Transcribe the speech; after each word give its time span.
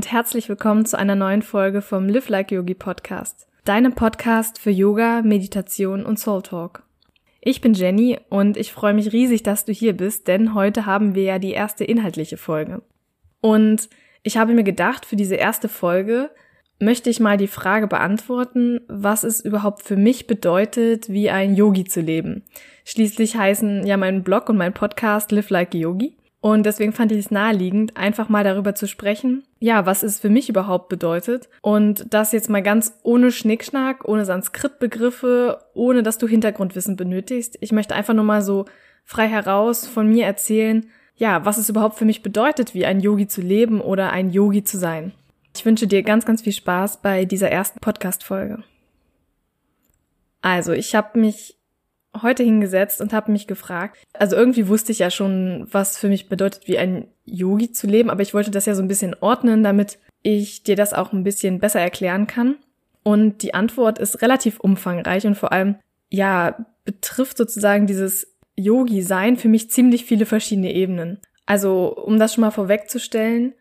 und 0.00 0.10
herzlich 0.10 0.48
willkommen 0.48 0.86
zu 0.86 0.98
einer 0.98 1.14
neuen 1.14 1.42
Folge 1.42 1.82
vom 1.82 2.08
Live 2.08 2.30
Like 2.30 2.50
Yogi 2.50 2.72
Podcast, 2.72 3.46
deinem 3.66 3.94
Podcast 3.94 4.58
für 4.58 4.70
Yoga, 4.70 5.20
Meditation 5.20 6.06
und 6.06 6.18
Soul 6.18 6.40
Talk. 6.40 6.84
Ich 7.42 7.60
bin 7.60 7.74
Jenny 7.74 8.18
und 8.30 8.56
ich 8.56 8.72
freue 8.72 8.94
mich 8.94 9.12
riesig, 9.12 9.42
dass 9.42 9.66
du 9.66 9.72
hier 9.72 9.94
bist, 9.94 10.26
denn 10.26 10.54
heute 10.54 10.86
haben 10.86 11.14
wir 11.14 11.24
ja 11.24 11.38
die 11.38 11.50
erste 11.50 11.84
inhaltliche 11.84 12.38
Folge. 12.38 12.80
Und 13.42 13.90
ich 14.22 14.38
habe 14.38 14.54
mir 14.54 14.64
gedacht, 14.64 15.04
für 15.04 15.16
diese 15.16 15.34
erste 15.34 15.68
Folge 15.68 16.30
möchte 16.78 17.10
ich 17.10 17.20
mal 17.20 17.36
die 17.36 17.46
Frage 17.46 17.86
beantworten, 17.86 18.80
was 18.88 19.22
es 19.22 19.42
überhaupt 19.42 19.82
für 19.82 19.96
mich 19.96 20.26
bedeutet, 20.26 21.10
wie 21.10 21.28
ein 21.28 21.54
Yogi 21.54 21.84
zu 21.84 22.00
leben. 22.00 22.42
Schließlich 22.86 23.36
heißen 23.36 23.86
ja 23.86 23.98
mein 23.98 24.22
Blog 24.22 24.48
und 24.48 24.56
mein 24.56 24.72
Podcast 24.72 25.30
Live 25.30 25.50
Like 25.50 25.74
Yogi. 25.74 26.16
Und 26.42 26.64
deswegen 26.64 26.92
fand 26.92 27.12
ich 27.12 27.18
es 27.18 27.30
naheliegend, 27.30 27.98
einfach 27.98 28.30
mal 28.30 28.44
darüber 28.44 28.74
zu 28.74 28.88
sprechen, 28.88 29.44
ja, 29.58 29.84
was 29.84 30.02
es 30.02 30.18
für 30.18 30.30
mich 30.30 30.48
überhaupt 30.48 30.88
bedeutet. 30.88 31.50
Und 31.60 32.06
das 32.14 32.32
jetzt 32.32 32.48
mal 32.48 32.62
ganz 32.62 32.98
ohne 33.02 33.30
Schnickschnack, 33.30 34.08
ohne 34.08 34.24
Sanskrit-Begriffe, 34.24 35.60
ohne 35.74 36.02
dass 36.02 36.16
du 36.16 36.26
Hintergrundwissen 36.26 36.96
benötigst. 36.96 37.58
Ich 37.60 37.72
möchte 37.72 37.94
einfach 37.94 38.14
nur 38.14 38.24
mal 38.24 38.40
so 38.40 38.64
frei 39.04 39.28
heraus 39.28 39.86
von 39.86 40.08
mir 40.08 40.24
erzählen, 40.24 40.86
ja, 41.16 41.44
was 41.44 41.58
es 41.58 41.68
überhaupt 41.68 41.98
für 41.98 42.06
mich 42.06 42.22
bedeutet, 42.22 42.72
wie 42.72 42.86
ein 42.86 43.00
Yogi 43.00 43.28
zu 43.28 43.42
leben 43.42 43.82
oder 43.82 44.10
ein 44.10 44.30
Yogi 44.30 44.64
zu 44.64 44.78
sein. 44.78 45.12
Ich 45.54 45.66
wünsche 45.66 45.86
dir 45.86 46.02
ganz, 46.02 46.24
ganz 46.24 46.40
viel 46.40 46.54
Spaß 46.54 47.02
bei 47.02 47.26
dieser 47.26 47.50
ersten 47.50 47.80
Podcast-Folge. 47.80 48.62
Also, 50.40 50.72
ich 50.72 50.94
habe 50.94 51.18
mich 51.18 51.59
heute 52.20 52.42
hingesetzt 52.42 53.00
und 53.00 53.12
habe 53.12 53.32
mich 53.32 53.46
gefragt, 53.46 53.98
also 54.12 54.36
irgendwie 54.36 54.68
wusste 54.68 54.92
ich 54.92 54.98
ja 54.98 55.10
schon, 55.10 55.66
was 55.70 55.98
für 55.98 56.08
mich 56.08 56.28
bedeutet, 56.28 56.66
wie 56.66 56.78
ein 56.78 57.08
Yogi 57.24 57.72
zu 57.72 57.86
leben, 57.86 58.10
aber 58.10 58.22
ich 58.22 58.34
wollte 58.34 58.50
das 58.50 58.66
ja 58.66 58.74
so 58.74 58.82
ein 58.82 58.88
bisschen 58.88 59.14
ordnen, 59.20 59.62
damit 59.62 59.98
ich 60.22 60.62
dir 60.62 60.76
das 60.76 60.92
auch 60.92 61.12
ein 61.12 61.24
bisschen 61.24 61.60
besser 61.60 61.80
erklären 61.80 62.26
kann. 62.26 62.56
Und 63.02 63.42
die 63.42 63.54
Antwort 63.54 63.98
ist 63.98 64.22
relativ 64.22 64.60
umfangreich 64.60 65.26
und 65.26 65.36
vor 65.36 65.52
allem, 65.52 65.76
ja, 66.10 66.66
betrifft 66.84 67.36
sozusagen 67.36 67.86
dieses 67.86 68.36
Yogi-Sein 68.56 69.36
für 69.36 69.48
mich 69.48 69.70
ziemlich 69.70 70.04
viele 70.04 70.26
verschiedene 70.26 70.74
Ebenen. 70.74 71.20
Also, 71.46 71.96
um 71.96 72.18
das 72.18 72.34
schon 72.34 72.42
mal 72.42 72.50
vorwegzustellen, 72.50 73.54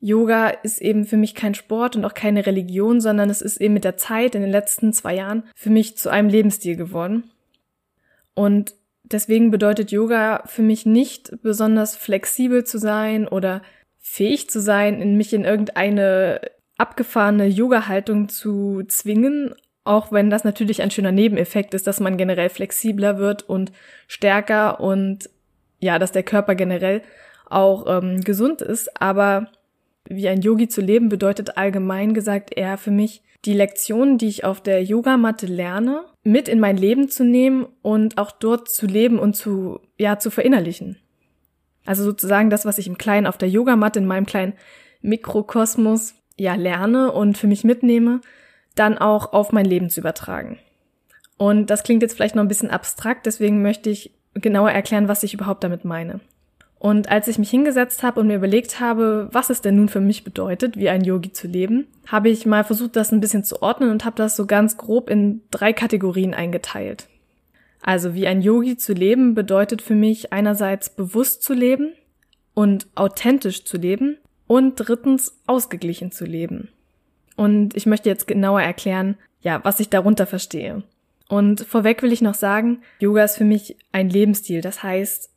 Yoga 0.00 0.48
ist 0.48 0.82
eben 0.82 1.04
für 1.04 1.16
mich 1.16 1.36
kein 1.36 1.54
Sport 1.54 1.94
und 1.94 2.04
auch 2.04 2.14
keine 2.14 2.44
Religion, 2.44 3.00
sondern 3.00 3.30
es 3.30 3.40
ist 3.40 3.60
eben 3.60 3.74
mit 3.74 3.84
der 3.84 3.96
Zeit 3.96 4.34
in 4.34 4.42
den 4.42 4.50
letzten 4.50 4.92
zwei 4.92 5.14
Jahren 5.14 5.44
für 5.54 5.70
mich 5.70 5.96
zu 5.96 6.10
einem 6.10 6.28
Lebensstil 6.28 6.74
geworden. 6.74 7.30
Und 8.34 8.74
deswegen 9.04 9.50
bedeutet 9.50 9.90
Yoga 9.90 10.42
für 10.46 10.62
mich 10.62 10.86
nicht 10.86 11.32
besonders 11.42 11.96
flexibel 11.96 12.64
zu 12.64 12.78
sein 12.78 13.28
oder 13.28 13.62
fähig 13.98 14.50
zu 14.50 14.60
sein, 14.60 15.00
in 15.00 15.16
mich 15.16 15.32
in 15.32 15.44
irgendeine 15.44 16.40
abgefahrene 16.78 17.46
Yoga-Haltung 17.46 18.28
zu 18.28 18.82
zwingen, 18.88 19.54
auch 19.84 20.12
wenn 20.12 20.30
das 20.30 20.44
natürlich 20.44 20.82
ein 20.82 20.90
schöner 20.90 21.12
Nebeneffekt 21.12 21.74
ist, 21.74 21.86
dass 21.86 22.00
man 22.00 22.16
generell 22.16 22.48
flexibler 22.48 23.18
wird 23.18 23.48
und 23.48 23.72
stärker 24.06 24.80
und 24.80 25.28
ja, 25.80 25.98
dass 25.98 26.12
der 26.12 26.22
Körper 26.22 26.54
generell 26.54 27.02
auch 27.46 27.86
ähm, 27.86 28.20
gesund 28.20 28.62
ist. 28.62 29.00
Aber 29.00 29.48
wie 30.08 30.28
ein 30.28 30.40
Yogi 30.40 30.68
zu 30.68 30.80
leben 30.80 31.08
bedeutet 31.08 31.56
allgemein 31.56 32.14
gesagt 32.14 32.56
eher 32.56 32.78
für 32.78 32.90
mich 32.90 33.22
die 33.44 33.54
Lektionen, 33.54 34.18
die 34.18 34.28
ich 34.28 34.44
auf 34.44 34.60
der 34.60 34.82
Yogamatte 34.82 35.46
lerne, 35.46 36.04
mit 36.24 36.48
in 36.48 36.60
mein 36.60 36.76
Leben 36.76 37.08
zu 37.08 37.24
nehmen 37.24 37.66
und 37.82 38.18
auch 38.18 38.30
dort 38.30 38.68
zu 38.68 38.86
leben 38.86 39.18
und 39.18 39.34
zu, 39.34 39.80
ja, 39.98 40.18
zu 40.18 40.30
verinnerlichen. 40.30 40.98
Also 41.84 42.04
sozusagen 42.04 42.50
das, 42.50 42.64
was 42.64 42.78
ich 42.78 42.86
im 42.86 42.98
Kleinen 42.98 43.26
auf 43.26 43.38
der 43.38 43.48
Yogamatte 43.48 43.98
in 43.98 44.06
meinem 44.06 44.26
kleinen 44.26 44.54
Mikrokosmos, 45.00 46.14
ja, 46.38 46.54
lerne 46.54 47.12
und 47.12 47.36
für 47.36 47.48
mich 47.48 47.64
mitnehme, 47.64 48.20
dann 48.74 48.98
auch 48.98 49.32
auf 49.32 49.52
mein 49.52 49.66
Leben 49.66 49.90
zu 49.90 50.00
übertragen. 50.00 50.58
Und 51.36 51.70
das 51.70 51.82
klingt 51.82 52.02
jetzt 52.02 52.14
vielleicht 52.14 52.36
noch 52.36 52.42
ein 52.42 52.48
bisschen 52.48 52.70
abstrakt, 52.70 53.26
deswegen 53.26 53.62
möchte 53.62 53.90
ich 53.90 54.14
genauer 54.34 54.70
erklären, 54.70 55.08
was 55.08 55.24
ich 55.24 55.34
überhaupt 55.34 55.64
damit 55.64 55.84
meine. 55.84 56.20
Und 56.82 57.08
als 57.08 57.28
ich 57.28 57.38
mich 57.38 57.48
hingesetzt 57.48 58.02
habe 58.02 58.18
und 58.18 58.26
mir 58.26 58.34
überlegt 58.34 58.80
habe, 58.80 59.28
was 59.30 59.50
es 59.50 59.60
denn 59.60 59.76
nun 59.76 59.88
für 59.88 60.00
mich 60.00 60.24
bedeutet, 60.24 60.76
wie 60.76 60.88
ein 60.88 61.04
Yogi 61.04 61.30
zu 61.30 61.46
leben, 61.46 61.86
habe 62.08 62.28
ich 62.28 62.44
mal 62.44 62.64
versucht, 62.64 62.96
das 62.96 63.12
ein 63.12 63.20
bisschen 63.20 63.44
zu 63.44 63.62
ordnen 63.62 63.88
und 63.90 64.04
habe 64.04 64.16
das 64.16 64.34
so 64.34 64.46
ganz 64.46 64.76
grob 64.76 65.08
in 65.08 65.42
drei 65.52 65.72
Kategorien 65.72 66.34
eingeteilt. 66.34 67.06
Also 67.82 68.16
wie 68.16 68.26
ein 68.26 68.42
Yogi 68.42 68.76
zu 68.76 68.94
leben 68.94 69.36
bedeutet 69.36 69.80
für 69.80 69.94
mich 69.94 70.32
einerseits 70.32 70.90
bewusst 70.90 71.44
zu 71.44 71.54
leben 71.54 71.92
und 72.52 72.88
authentisch 72.96 73.64
zu 73.64 73.76
leben 73.76 74.18
und 74.48 74.74
drittens 74.74 75.40
ausgeglichen 75.46 76.10
zu 76.10 76.24
leben. 76.24 76.68
Und 77.36 77.76
ich 77.76 77.86
möchte 77.86 78.08
jetzt 78.08 78.26
genauer 78.26 78.60
erklären, 78.60 79.18
ja, 79.40 79.60
was 79.62 79.78
ich 79.78 79.88
darunter 79.88 80.26
verstehe. 80.26 80.82
Und 81.28 81.60
vorweg 81.60 82.02
will 82.02 82.10
ich 82.10 82.22
noch 82.22 82.34
sagen, 82.34 82.82
Yoga 82.98 83.22
ist 83.22 83.36
für 83.36 83.44
mich 83.44 83.76
ein 83.92 84.10
Lebensstil. 84.10 84.62
Das 84.62 84.82
heißt, 84.82 85.31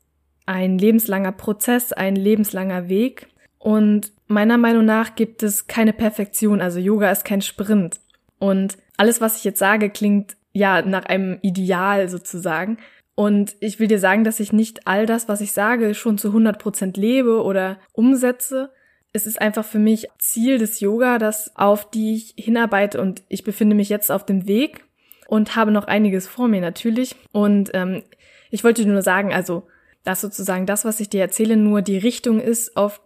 ein 0.45 0.77
lebenslanger 0.77 1.31
Prozess, 1.31 1.93
ein 1.93 2.15
lebenslanger 2.15 2.89
Weg. 2.89 3.27
Und 3.57 4.11
meiner 4.27 4.57
Meinung 4.57 4.85
nach 4.85 5.15
gibt 5.15 5.43
es 5.43 5.67
keine 5.67 5.93
Perfektion. 5.93 6.61
Also 6.61 6.79
Yoga 6.79 7.11
ist 7.11 7.25
kein 7.25 7.41
Sprint. 7.41 7.99
Und 8.37 8.77
alles, 8.97 9.21
was 9.21 9.37
ich 9.37 9.43
jetzt 9.43 9.59
sage, 9.59 9.89
klingt 9.89 10.37
ja 10.53 10.81
nach 10.81 11.05
einem 11.05 11.39
Ideal 11.41 12.09
sozusagen. 12.09 12.77
Und 13.15 13.55
ich 13.59 13.79
will 13.79 13.87
dir 13.87 13.99
sagen, 13.99 14.23
dass 14.23 14.39
ich 14.39 14.51
nicht 14.51 14.87
all 14.87 15.05
das, 15.05 15.29
was 15.29 15.41
ich 15.41 15.53
sage, 15.53 15.95
schon 15.95 16.17
zu 16.17 16.27
100 16.29 16.59
Prozent 16.59 16.97
lebe 16.97 17.41
oder 17.43 17.79
umsetze. 17.93 18.71
Es 19.13 19.25
ist 19.25 19.39
einfach 19.41 19.63
für 19.63 19.79
mich 19.79 20.07
Ziel 20.19 20.57
des 20.57 20.81
Yoga, 20.81 21.17
das 21.17 21.55
auf 21.55 21.89
die 21.89 22.15
ich 22.15 22.33
hinarbeite 22.35 22.99
und 22.99 23.23
ich 23.29 23.45
befinde 23.45 23.75
mich 23.75 23.87
jetzt 23.87 24.11
auf 24.11 24.25
dem 24.25 24.45
Weg 24.47 24.83
und 25.27 25.55
habe 25.55 25.71
noch 25.71 25.85
einiges 25.85 26.27
vor 26.27 26.49
mir 26.49 26.59
natürlich. 26.59 27.15
Und 27.31 27.71
ähm, 27.73 28.03
ich 28.51 28.65
wollte 28.65 28.85
nur 28.85 29.01
sagen, 29.01 29.33
also 29.33 29.67
dass 30.05 30.21
sozusagen 30.21 30.65
das, 30.65 30.85
was 30.85 30.99
ich 30.99 31.09
dir 31.09 31.21
erzähle, 31.21 31.57
nur 31.57 31.81
die 31.81 31.97
Richtung 31.97 32.39
ist, 32.39 32.77
auf 32.77 33.01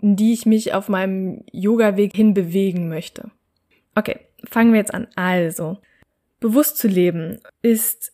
die 0.00 0.32
ich 0.32 0.46
mich 0.46 0.74
auf 0.74 0.88
meinem 0.88 1.44
Yoga-Weg 1.52 2.14
hin 2.14 2.34
bewegen 2.34 2.88
möchte. 2.88 3.30
Okay, 3.94 4.18
fangen 4.48 4.72
wir 4.72 4.80
jetzt 4.80 4.94
an. 4.94 5.06
Also, 5.14 5.78
bewusst 6.40 6.76
zu 6.76 6.88
leben 6.88 7.38
ist 7.62 8.12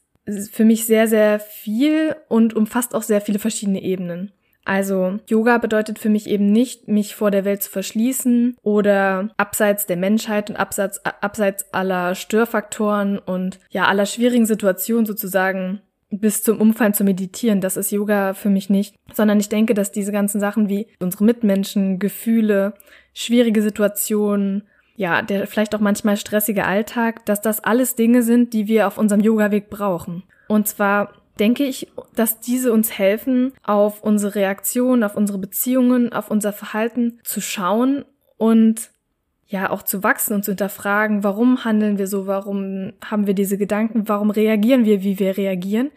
für 0.50 0.65
mich 0.65 0.84
sehr, 0.84 1.09
sehr 1.09 1.41
viel 1.41 2.15
und 2.28 2.54
umfasst 2.54 2.94
auch 2.94 3.03
sehr 3.03 3.21
viele 3.21 3.38
verschiedene 3.38 3.82
Ebenen. 3.82 4.32
Also 4.69 5.19
Yoga 5.26 5.56
bedeutet 5.56 5.99
für 5.99 6.10
mich 6.10 6.26
eben 6.26 6.53
nicht, 6.53 6.88
mich 6.88 7.15
vor 7.15 7.31
der 7.31 7.47
Welt 7.47 7.62
zu 7.62 7.70
verschließen 7.70 8.59
oder 8.60 9.31
abseits 9.38 9.87
der 9.87 9.97
Menschheit 9.97 10.50
und 10.50 10.56
abseits, 10.56 11.03
abseits 11.06 11.72
aller 11.72 12.15
Störfaktoren 12.15 13.19
und 13.19 13.60
ja 13.70 13.87
aller 13.87 14.05
schwierigen 14.05 14.44
Situationen 14.44 15.06
sozusagen 15.06 15.81
bis 16.10 16.42
zum 16.42 16.60
Umfallen 16.60 16.94
zu 16.94 17.04
meditieren. 17.04 17.60
Das 17.60 17.76
ist 17.76 17.91
Yoga 17.91 18.34
für 18.34 18.50
mich 18.50 18.70
nicht, 18.70 18.94
sondern 19.12 19.41
ich 19.41 19.48
denke, 19.48 19.74
dass 19.74 19.92
diese 19.92 20.12
ganzen 20.12 20.41
Sachen 20.41 20.69
wie 20.69 20.86
unsere 21.00 21.24
Mitmenschen, 21.24 21.98
Gefühle, 21.98 22.74
schwierige 23.12 23.62
Situationen, 23.62 24.62
ja, 24.96 25.22
der 25.22 25.46
vielleicht 25.46 25.75
auch 25.75 25.81
manchmal 25.81 26.16
stressige 26.16 26.64
Alltag, 26.64 27.25
dass 27.26 27.40
das 27.40 27.62
alles 27.62 27.94
Dinge 27.94 28.22
sind, 28.22 28.52
die 28.52 28.66
wir 28.66 28.87
auf 28.87 28.99
unserem 28.99 29.20
Yoga-Weg 29.20 29.70
brauchen. 29.70 30.25
Und 30.49 30.66
zwar 30.66 31.12
denke 31.38 31.64
ich, 31.64 31.88
dass 32.16 32.40
diese 32.40 32.72
uns 32.72 32.99
helfen, 32.99 33.52
auf 33.62 34.02
unsere 34.02 34.34
Reaktionen, 34.34 35.04
auf 35.04 35.16
unsere 35.16 35.38
Beziehungen, 35.38 36.12
auf 36.12 36.31
unser 36.31 36.52
Verhalten 36.52 37.20
zu 37.22 37.40
schauen 37.40 38.04
und 38.37 38.90
ja 39.49 39.71
auch 39.71 39.83
zu 39.83 40.03
wachsen 40.03 40.35
und 40.35 40.45
zu 40.45 40.53
hinterfragen, 40.53 41.25
warum 41.25 41.65
handeln 41.65 41.99
wir 41.99 42.06
so, 42.06 42.27
warum 42.27 42.93
haben 43.05 43.27
wir 43.27 43.35
diese 43.35 43.59
Gedanken, 43.59 44.09
warum 44.09 44.31
reagieren 44.31 44.85
wir, 44.85 45.03
wie 45.03 45.19
wir 45.19 45.37
reagieren. 45.37 45.91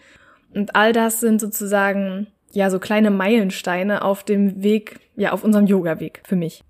Und 0.53 0.75
all 0.75 0.93
das 0.93 1.19
sind 1.19 1.39
sozusagen 1.39 2.27
ja 2.53 2.69
so 2.69 2.79
kleine 2.79 3.11
Meilensteine 3.11 4.03
auf 4.03 4.23
dem 4.23 4.63
Weg, 4.63 4.99
ja 5.15 5.31
auf 5.31 5.43
unserem 5.43 5.67
Yoga-Weg 5.67 6.21
für 6.25 6.35
mich. 6.35 6.63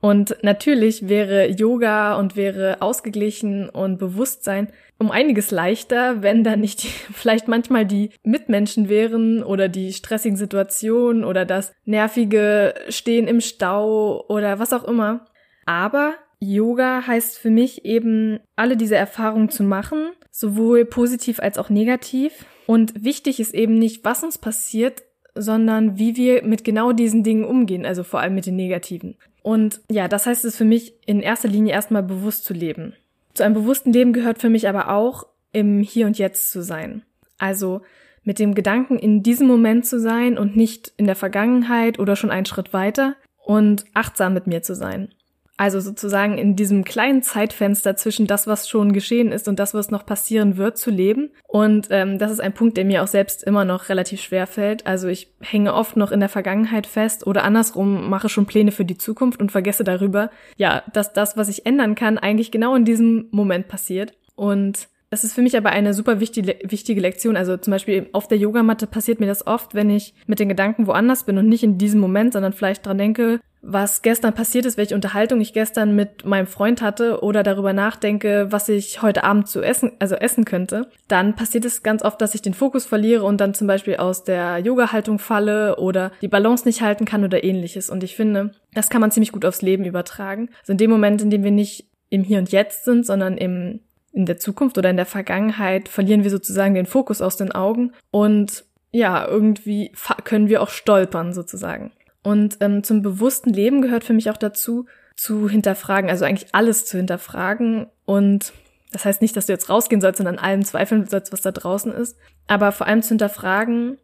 Und 0.00 0.36
natürlich 0.42 1.08
wäre 1.08 1.48
Yoga 1.50 2.14
und 2.16 2.34
wäre 2.34 2.80
ausgeglichen 2.80 3.68
und 3.68 3.98
Bewusstsein 3.98 4.68
um 4.98 5.10
einiges 5.10 5.50
leichter, 5.50 6.22
wenn 6.22 6.44
da 6.44 6.56
nicht 6.56 6.82
die, 6.82 6.88
vielleicht 7.12 7.48
manchmal 7.48 7.86
die 7.86 8.10
Mitmenschen 8.22 8.88
wären 8.88 9.42
oder 9.42 9.68
die 9.68 9.92
stressigen 9.92 10.36
Situationen 10.36 11.24
oder 11.24 11.44
das 11.44 11.72
nervige 11.84 12.74
Stehen 12.88 13.26
im 13.26 13.40
Stau 13.40 14.24
oder 14.28 14.58
was 14.58 14.72
auch 14.72 14.84
immer. 14.84 15.26
Aber 15.70 16.14
Yoga 16.40 17.06
heißt 17.06 17.38
für 17.38 17.48
mich 17.48 17.84
eben, 17.84 18.40
alle 18.56 18.76
diese 18.76 18.96
Erfahrungen 18.96 19.50
zu 19.50 19.62
machen, 19.62 20.10
sowohl 20.32 20.84
positiv 20.84 21.38
als 21.38 21.58
auch 21.58 21.70
negativ. 21.70 22.44
Und 22.66 23.04
wichtig 23.04 23.38
ist 23.38 23.54
eben 23.54 23.78
nicht, 23.78 24.04
was 24.04 24.24
uns 24.24 24.36
passiert, 24.36 25.04
sondern 25.36 25.96
wie 25.96 26.16
wir 26.16 26.42
mit 26.42 26.64
genau 26.64 26.90
diesen 26.90 27.22
Dingen 27.22 27.44
umgehen, 27.44 27.86
also 27.86 28.02
vor 28.02 28.18
allem 28.18 28.34
mit 28.34 28.46
den 28.46 28.56
negativen. 28.56 29.14
Und 29.42 29.80
ja, 29.88 30.08
das 30.08 30.26
heißt 30.26 30.44
es 30.44 30.56
für 30.56 30.64
mich 30.64 30.92
in 31.06 31.20
erster 31.20 31.46
Linie 31.46 31.72
erstmal 31.72 32.02
bewusst 32.02 32.44
zu 32.44 32.52
leben. 32.52 32.94
Zu 33.34 33.44
einem 33.44 33.54
bewussten 33.54 33.92
Leben 33.92 34.12
gehört 34.12 34.40
für 34.40 34.50
mich 34.50 34.68
aber 34.68 34.90
auch, 34.90 35.24
im 35.52 35.82
Hier 35.82 36.06
und 36.06 36.18
Jetzt 36.18 36.50
zu 36.50 36.64
sein. 36.64 37.02
Also 37.38 37.82
mit 38.24 38.40
dem 38.40 38.56
Gedanken 38.56 38.98
in 38.98 39.22
diesem 39.22 39.46
Moment 39.46 39.86
zu 39.86 40.00
sein 40.00 40.36
und 40.36 40.56
nicht 40.56 40.92
in 40.96 41.06
der 41.06 41.14
Vergangenheit 41.14 42.00
oder 42.00 42.16
schon 42.16 42.32
einen 42.32 42.46
Schritt 42.46 42.72
weiter 42.72 43.14
und 43.38 43.84
achtsam 43.94 44.34
mit 44.34 44.48
mir 44.48 44.62
zu 44.62 44.74
sein. 44.74 45.14
Also 45.60 45.78
sozusagen 45.78 46.38
in 46.38 46.56
diesem 46.56 46.84
kleinen 46.84 47.22
Zeitfenster 47.22 47.94
zwischen 47.94 48.26
das, 48.26 48.46
was 48.46 48.66
schon 48.66 48.94
geschehen 48.94 49.30
ist 49.30 49.46
und 49.46 49.58
das, 49.58 49.74
was 49.74 49.90
noch 49.90 50.06
passieren 50.06 50.56
wird, 50.56 50.78
zu 50.78 50.90
leben. 50.90 51.32
Und 51.46 51.88
ähm, 51.90 52.16
das 52.16 52.32
ist 52.32 52.40
ein 52.40 52.54
Punkt, 52.54 52.78
der 52.78 52.86
mir 52.86 53.02
auch 53.02 53.06
selbst 53.06 53.42
immer 53.42 53.66
noch 53.66 53.90
relativ 53.90 54.22
schwer 54.22 54.46
fällt. 54.46 54.86
Also 54.86 55.08
ich 55.08 55.34
hänge 55.42 55.74
oft 55.74 55.98
noch 55.98 56.12
in 56.12 56.20
der 56.20 56.30
Vergangenheit 56.30 56.86
fest 56.86 57.26
oder 57.26 57.44
andersrum 57.44 58.08
mache 58.08 58.30
schon 58.30 58.46
Pläne 58.46 58.72
für 58.72 58.86
die 58.86 58.96
Zukunft 58.96 59.38
und 59.38 59.52
vergesse 59.52 59.84
darüber, 59.84 60.30
ja, 60.56 60.82
dass 60.94 61.12
das, 61.12 61.36
was 61.36 61.50
ich 61.50 61.66
ändern 61.66 61.94
kann, 61.94 62.16
eigentlich 62.16 62.50
genau 62.50 62.74
in 62.74 62.86
diesem 62.86 63.28
Moment 63.30 63.68
passiert. 63.68 64.14
Und 64.36 64.88
das 65.10 65.24
ist 65.24 65.34
für 65.34 65.42
mich 65.42 65.58
aber 65.58 65.72
eine 65.72 65.92
super 65.92 66.20
wichtige, 66.20 66.56
wichtige 66.62 67.02
Lektion. 67.02 67.36
Also 67.36 67.58
zum 67.58 67.72
Beispiel 67.72 68.08
auf 68.12 68.28
der 68.28 68.38
Yogamatte 68.38 68.86
passiert 68.86 69.20
mir 69.20 69.26
das 69.26 69.46
oft, 69.46 69.74
wenn 69.74 69.90
ich 69.90 70.14
mit 70.26 70.38
den 70.38 70.48
Gedanken 70.48 70.86
woanders 70.86 71.24
bin 71.24 71.36
und 71.36 71.50
nicht 71.50 71.64
in 71.64 71.76
diesem 71.76 72.00
Moment, 72.00 72.32
sondern 72.32 72.54
vielleicht 72.54 72.86
dran 72.86 72.96
denke, 72.96 73.40
was 73.62 74.02
gestern 74.02 74.34
passiert 74.34 74.64
ist, 74.64 74.78
welche 74.78 74.94
Unterhaltung 74.94 75.40
ich 75.40 75.52
gestern 75.52 75.94
mit 75.94 76.24
meinem 76.24 76.46
Freund 76.46 76.80
hatte 76.80 77.22
oder 77.22 77.42
darüber 77.42 77.72
nachdenke, 77.72 78.46
was 78.50 78.68
ich 78.68 79.02
heute 79.02 79.24
Abend 79.24 79.48
zu 79.48 79.60
essen, 79.60 79.92
also 79.98 80.14
essen 80.14 80.44
könnte, 80.44 80.88
dann 81.08 81.36
passiert 81.36 81.64
es 81.64 81.82
ganz 81.82 82.02
oft, 82.02 82.20
dass 82.20 82.34
ich 82.34 82.42
den 82.42 82.54
Fokus 82.54 82.86
verliere 82.86 83.24
und 83.24 83.38
dann 83.40 83.52
zum 83.52 83.66
Beispiel 83.66 83.96
aus 83.96 84.24
der 84.24 84.58
Yoga-Haltung 84.58 85.18
falle 85.18 85.76
oder 85.76 86.10
die 86.22 86.28
Balance 86.28 86.66
nicht 86.66 86.80
halten 86.80 87.04
kann 87.04 87.24
oder 87.24 87.44
ähnliches. 87.44 87.90
Und 87.90 88.02
ich 88.02 88.16
finde, 88.16 88.52
das 88.74 88.88
kann 88.88 89.00
man 89.00 89.10
ziemlich 89.10 89.32
gut 89.32 89.44
aufs 89.44 89.62
Leben 89.62 89.84
übertragen. 89.84 90.48
Also 90.60 90.72
in 90.72 90.78
dem 90.78 90.90
Moment, 90.90 91.20
in 91.20 91.30
dem 91.30 91.44
wir 91.44 91.50
nicht 91.50 91.86
im 92.08 92.24
Hier 92.24 92.38
und 92.38 92.50
Jetzt 92.50 92.84
sind, 92.84 93.04
sondern 93.04 93.36
im 93.36 93.80
in 94.12 94.26
der 94.26 94.38
Zukunft 94.38 94.76
oder 94.76 94.90
in 94.90 94.96
der 94.96 95.06
Vergangenheit 95.06 95.88
verlieren 95.88 96.24
wir 96.24 96.30
sozusagen 96.30 96.74
den 96.74 96.86
Fokus 96.86 97.22
aus 97.22 97.36
den 97.36 97.52
Augen 97.52 97.92
und 98.10 98.64
ja, 98.92 99.24
irgendwie 99.24 99.92
können 100.24 100.48
wir 100.48 100.62
auch 100.62 100.70
stolpern 100.70 101.32
sozusagen. 101.32 101.92
Und 102.22 102.58
ähm, 102.60 102.82
zum 102.82 103.02
bewussten 103.02 103.50
Leben 103.50 103.82
gehört 103.82 104.04
für 104.04 104.12
mich 104.12 104.30
auch 104.30 104.36
dazu, 104.36 104.86
zu 105.16 105.48
hinterfragen, 105.48 106.10
also 106.10 106.24
eigentlich 106.24 106.54
alles 106.54 106.86
zu 106.86 106.96
hinterfragen. 106.96 107.86
Und 108.04 108.52
das 108.92 109.04
heißt 109.04 109.22
nicht, 109.22 109.36
dass 109.36 109.46
du 109.46 109.52
jetzt 109.52 109.68
rausgehen 109.68 110.00
sollst 110.00 110.20
und 110.20 110.26
an 110.26 110.38
allem 110.38 110.64
zweifeln 110.64 111.06
sollst, 111.06 111.32
was 111.32 111.42
da 111.42 111.52
draußen 111.52 111.92
ist, 111.92 112.16
aber 112.46 112.72
vor 112.72 112.86
allem 112.86 113.02
zu 113.02 113.10
hinterfragen, 113.10 113.98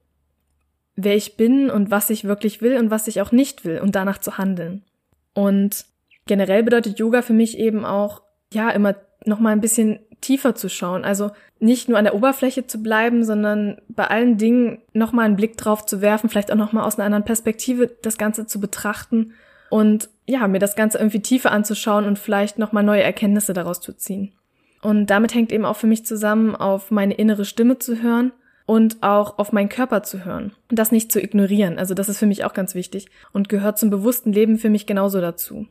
wer 0.95 1.17
ich 1.17 1.37
bin 1.37 1.71
und 1.71 1.91
was 1.91 2.11
ich 2.11 2.25
wirklich 2.25 2.63
will 2.63 2.79
und 2.79 2.91
was 2.91 3.09
ich 3.09 3.21
auch 3.21 3.33
nicht 3.33 3.65
will 3.65 3.81
und 3.81 3.95
danach 3.95 4.19
zu 4.19 4.39
handeln. 4.39 4.85
Und 5.35 5.87
generell 6.27 6.63
bedeutet 6.63 6.99
Yoga 6.99 7.23
für 7.23 7.35
mich 7.35 7.59
eben 7.59 7.85
auch, 7.85 8.23
ja, 8.53 8.71
immer 8.71 8.97
noch 9.25 9.41
mal 9.41 9.51
ein 9.51 9.61
bisschen 9.61 10.01
tiefer 10.21 10.55
zu 10.55 10.69
schauen. 10.69 11.05
Also 11.05 11.31
nicht 11.59 11.89
nur 11.89 11.99
an 11.99 12.05
der 12.05 12.15
Oberfläche 12.15 12.67
zu 12.67 12.83
bleiben, 12.83 13.25
sondern 13.25 13.81
bei 13.89 14.07
allen 14.07 14.37
Dingen 14.37 14.79
noch 14.93 15.13
mal 15.13 15.23
einen 15.23 15.37
Blick 15.37 15.57
drauf 15.57 15.87
zu 15.87 16.01
werfen, 16.01 16.29
vielleicht 16.29 16.53
auch 16.53 16.57
noch 16.57 16.73
mal 16.73 16.85
aus 16.85 16.97
einer 16.97 17.07
anderen 17.07 17.25
Perspektive 17.25 17.91
das 18.03 18.19
Ganze 18.19 18.47
zu 18.47 18.61
betrachten 18.61 19.33
und 19.71 20.09
ja, 20.27 20.47
mir 20.49 20.59
das 20.59 20.77
Ganze 20.77 20.99
irgendwie 20.99 21.21
tiefer 21.21 21.53
anzuschauen 21.53 22.05
und 22.05 22.19
vielleicht 22.19 22.59
noch 22.59 22.73
mal 22.73 22.83
neue 22.83 23.03
Erkenntnisse 23.03 23.53
daraus 23.53 23.81
zu 23.81 23.93
ziehen. 23.93 24.33
Und 24.83 25.07
damit 25.07 25.35
hängt 25.35 25.53
eben 25.53 25.65
auch 25.65 25.77
für 25.77 25.87
mich 25.87 26.05
zusammen, 26.05 26.55
auf 26.55 26.91
meine 26.91 27.15
innere 27.15 27.45
Stimme 27.45 27.79
zu 27.79 28.03
hören 28.03 28.33
und 28.67 29.03
auch 29.03 29.39
auf 29.39 29.53
meinen 29.53 29.69
Körper 29.69 30.03
zu 30.03 30.25
hören 30.25 30.53
und 30.71 30.79
das 30.79 30.93
nicht 30.93 31.11
zu 31.11 31.23
ignorieren. 31.23 31.79
Also 31.79 31.95
das 31.95 32.09
ist 32.09 32.19
für 32.19 32.27
mich 32.27 32.45
auch 32.45 32.53
ganz 32.53 32.75
wichtig 32.75 33.07
und 33.33 33.49
gehört 33.49 33.79
zum 33.79 33.91
bewussten 33.91 34.33
Leben 34.33 34.59
für 34.59 34.71
mich 34.71 34.87
genauso 34.87 35.21
dazu. 35.21 35.67